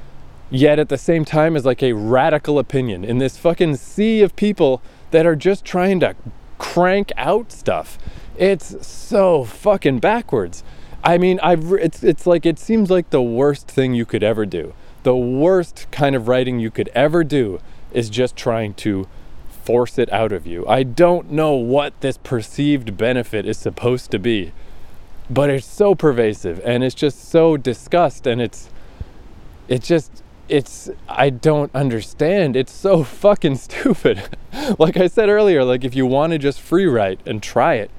yet 0.51 0.79
at 0.79 0.89
the 0.89 0.99
same 0.99 1.25
time 1.25 1.57
is 1.57 1.65
like 1.65 1.83
a 1.83 1.93
radical 1.93 2.59
opinion 2.59 3.05
in 3.05 3.19
this 3.19 3.39
fucking 3.39 3.77
sea 3.77 4.23
of 4.23 4.37
people 4.37 4.83
that 5.11 5.25
are 5.25 5.37
just 5.37 5.65
trying 5.65 6.01
to 6.01 6.15
crank 6.59 7.13
out 7.17 7.51
stuff. 7.53 7.99
It's 8.37 8.87
so 8.87 9.45
fucking 9.45 10.01
backwards. 10.01 10.65
I 11.03 11.19
mean, 11.19 11.39
I've 11.43 11.73
it's 11.73 12.03
it's 12.03 12.27
like 12.27 12.47
it 12.47 12.59
seems 12.59 12.91
like 12.91 13.11
the 13.11 13.23
worst 13.23 13.69
thing 13.69 13.95
you 13.95 14.07
could 14.07 14.23
ever 14.23 14.47
do. 14.47 14.75
The 15.03 15.17
worst 15.17 15.87
kind 15.91 16.17
of 16.17 16.29
writing 16.29 16.59
you 16.59 16.71
could 16.71 16.89
ever 16.95 17.23
do 17.23 17.61
is 17.93 18.09
just 18.09 18.37
trying 18.37 18.75
to 18.75 19.07
force 19.49 19.99
it 19.99 20.13
out 20.13 20.33
of 20.33 20.47
you. 20.47 20.67
I 20.67 20.83
don't 20.83 21.31
know 21.31 21.53
what 21.53 21.99
this 22.01 22.19
perceived 22.19 22.97
benefit 22.97 23.47
is 23.47 23.59
supposed 23.59 24.11
to 24.11 24.19
be, 24.19 24.53
but 25.31 25.51
it's 25.51 25.67
so 25.67 25.95
pervasive 25.95 26.61
and 26.65 26.83
it's 26.83 26.95
just 26.95 27.29
so 27.29 27.57
disgust 27.57 28.27
and 28.27 28.41
it's 28.41 28.69
it 29.69 29.83
just 29.83 30.23
it's 30.49 30.91
I 31.09 31.31
don't 31.31 31.75
understand. 31.75 32.57
It's 32.57 32.73
so 32.73 33.05
fucking 33.05 33.57
stupid. 33.69 34.23
like 34.79 34.97
I 34.97 35.07
said 35.07 35.29
earlier, 35.29 35.65
like 35.65 35.85
if 35.85 35.95
you 35.95 36.07
want 36.07 36.33
to 36.33 36.39
just 36.39 36.61
free 36.61 36.87
write 36.87 37.21
and 37.27 37.43
try 37.43 37.75
it, 37.75 37.91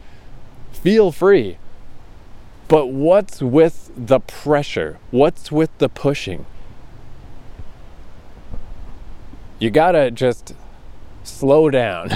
feel 0.76 1.12
free. 1.12 1.58
But 2.68 2.88
what's 2.88 3.42
with 3.42 3.92
the 3.96 4.20
pressure? 4.20 5.00
What's 5.12 5.52
with 5.52 5.76
the 5.78 5.90
pushing? 5.90 6.46
You 9.60 9.70
gotta 9.70 10.12
just 10.12 10.54
slow 11.24 11.70
down. 11.70 12.10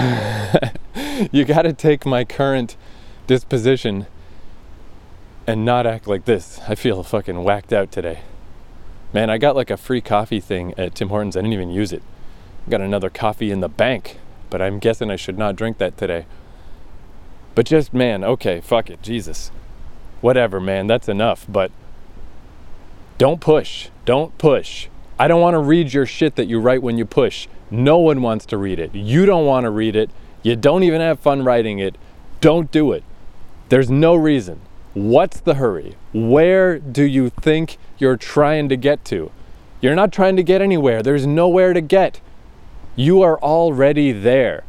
you 1.32 1.44
gotta 1.44 1.72
take 1.72 2.04
my 2.04 2.24
current 2.24 2.76
disposition 3.26 4.06
and 5.46 5.64
not 5.64 5.86
act 5.86 6.06
like 6.06 6.24
this. 6.24 6.60
I 6.68 6.74
feel 6.74 7.02
fucking 7.02 7.42
whacked 7.42 7.72
out 7.72 7.90
today. 7.90 8.20
Man, 9.12 9.30
I 9.30 9.38
got 9.38 9.56
like 9.56 9.70
a 9.70 9.76
free 9.76 10.00
coffee 10.00 10.40
thing 10.40 10.74
at 10.76 10.94
Tim 10.94 11.08
Hortons. 11.08 11.36
I 11.36 11.40
didn't 11.40 11.54
even 11.54 11.70
use 11.70 11.92
it. 11.92 12.02
Got 12.68 12.80
another 12.80 13.10
coffee 13.10 13.50
in 13.50 13.60
the 13.60 13.68
bank, 13.68 14.18
but 14.50 14.60
I'm 14.60 14.78
guessing 14.78 15.10
I 15.10 15.16
should 15.16 15.38
not 15.38 15.56
drink 15.56 15.78
that 15.78 15.96
today. 15.96 16.26
But 17.54 17.66
just, 17.66 17.92
man, 17.92 18.24
okay, 18.24 18.60
fuck 18.60 18.90
it, 18.90 19.02
Jesus. 19.02 19.50
Whatever, 20.20 20.60
man, 20.60 20.86
that's 20.86 21.08
enough. 21.08 21.46
But 21.48 21.70
don't 23.18 23.40
push. 23.40 23.88
Don't 24.04 24.36
push. 24.38 24.88
I 25.18 25.28
don't 25.28 25.40
want 25.40 25.54
to 25.54 25.58
read 25.58 25.92
your 25.92 26.06
shit 26.06 26.36
that 26.36 26.46
you 26.46 26.60
write 26.60 26.82
when 26.82 26.96
you 26.96 27.04
push. 27.04 27.48
No 27.70 27.98
one 27.98 28.22
wants 28.22 28.46
to 28.46 28.56
read 28.56 28.78
it. 28.78 28.94
You 28.94 29.26
don't 29.26 29.46
want 29.46 29.64
to 29.64 29.70
read 29.70 29.94
it. 29.94 30.10
You 30.42 30.56
don't 30.56 30.82
even 30.82 31.00
have 31.00 31.20
fun 31.20 31.44
writing 31.44 31.78
it. 31.78 31.96
Don't 32.40 32.70
do 32.70 32.92
it. 32.92 33.04
There's 33.68 33.90
no 33.90 34.14
reason. 34.14 34.60
What's 34.94 35.40
the 35.40 35.54
hurry? 35.54 35.96
Where 36.12 36.78
do 36.78 37.04
you 37.04 37.28
think 37.28 37.76
you're 37.98 38.16
trying 38.16 38.68
to 38.70 38.76
get 38.76 39.04
to? 39.06 39.30
You're 39.80 39.94
not 39.94 40.12
trying 40.12 40.36
to 40.36 40.42
get 40.42 40.60
anywhere. 40.60 41.02
There's 41.02 41.26
nowhere 41.26 41.72
to 41.72 41.80
get. 41.80 42.20
You 42.96 43.22
are 43.22 43.38
already 43.38 44.12
there. 44.12 44.64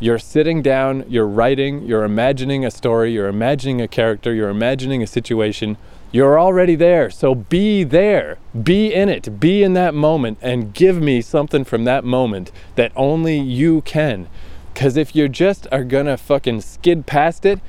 You're 0.00 0.18
sitting 0.18 0.62
down, 0.62 1.04
you're 1.08 1.26
writing, 1.26 1.82
you're 1.82 2.04
imagining 2.04 2.64
a 2.64 2.70
story, 2.70 3.12
you're 3.12 3.28
imagining 3.28 3.80
a 3.80 3.88
character, 3.88 4.32
you're 4.32 4.48
imagining 4.48 5.02
a 5.02 5.06
situation. 5.06 5.76
You're 6.12 6.38
already 6.38 6.76
there. 6.76 7.10
So 7.10 7.34
be 7.34 7.84
there. 7.84 8.38
Be 8.62 8.94
in 8.94 9.08
it. 9.08 9.40
Be 9.40 9.62
in 9.62 9.74
that 9.74 9.94
moment 9.94 10.38
and 10.40 10.72
give 10.72 11.02
me 11.02 11.20
something 11.20 11.64
from 11.64 11.84
that 11.84 12.04
moment 12.04 12.52
that 12.76 12.92
only 12.94 13.38
you 13.38 13.82
can. 13.82 14.28
Because 14.72 14.96
if 14.96 15.16
you 15.16 15.28
just 15.28 15.66
are 15.72 15.84
gonna 15.84 16.16
fucking 16.16 16.60
skid 16.60 17.04
past 17.04 17.44
it, 17.44 17.60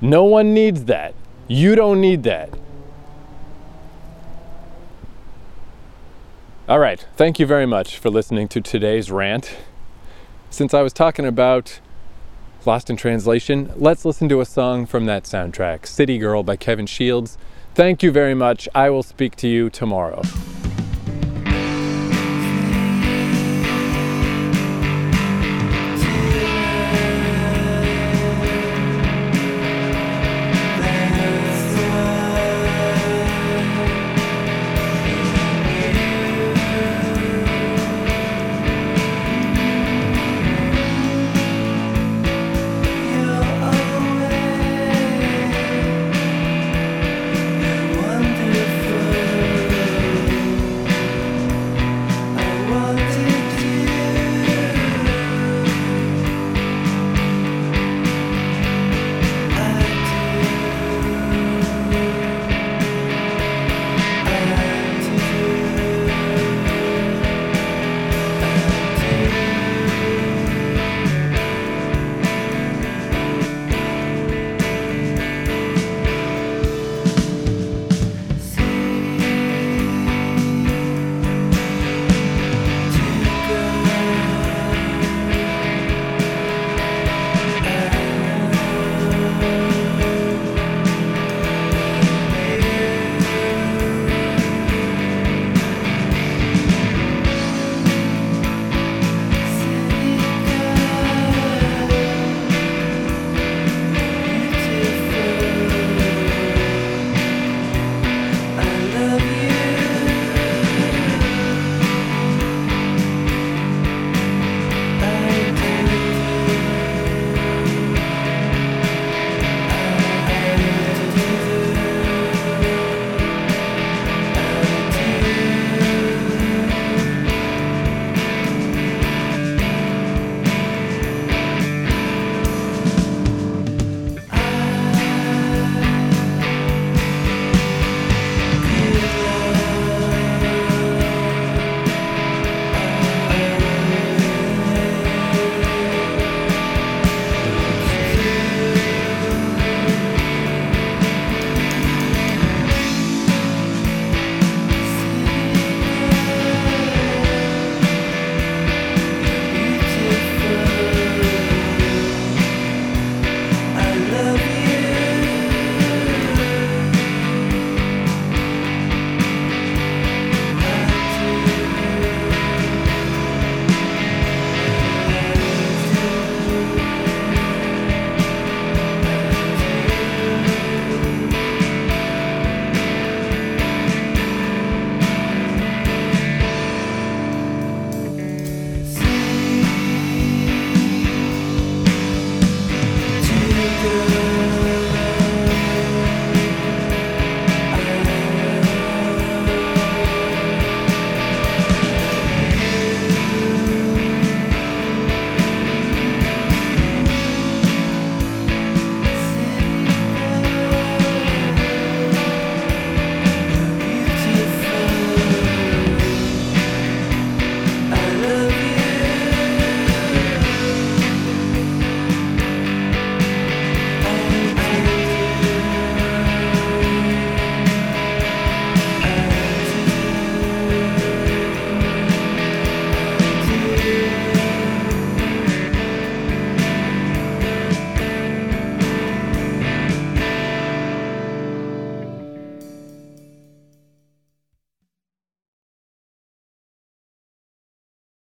no 0.00 0.24
one 0.24 0.52
needs 0.52 0.84
that. 0.86 1.14
You 1.46 1.76
don't 1.76 2.00
need 2.00 2.24
that. 2.24 2.50
All 6.68 6.80
right. 6.80 7.06
Thank 7.16 7.38
you 7.38 7.46
very 7.46 7.66
much 7.66 7.96
for 7.96 8.10
listening 8.10 8.48
to 8.48 8.60
today's 8.60 9.10
rant. 9.10 9.56
Since 10.50 10.72
I 10.72 10.82
was 10.82 10.92
talking 10.92 11.26
about 11.26 11.80
Lost 12.64 12.88
in 12.88 12.96
Translation, 12.96 13.72
let's 13.76 14.04
listen 14.04 14.28
to 14.28 14.40
a 14.40 14.44
song 14.44 14.86
from 14.86 15.06
that 15.06 15.24
soundtrack 15.24 15.86
City 15.86 16.18
Girl 16.18 16.42
by 16.42 16.56
Kevin 16.56 16.86
Shields. 16.86 17.36
Thank 17.74 18.02
you 18.02 18.10
very 18.10 18.34
much. 18.34 18.68
I 18.74 18.90
will 18.90 19.02
speak 19.02 19.36
to 19.36 19.48
you 19.48 19.68
tomorrow. 19.70 20.22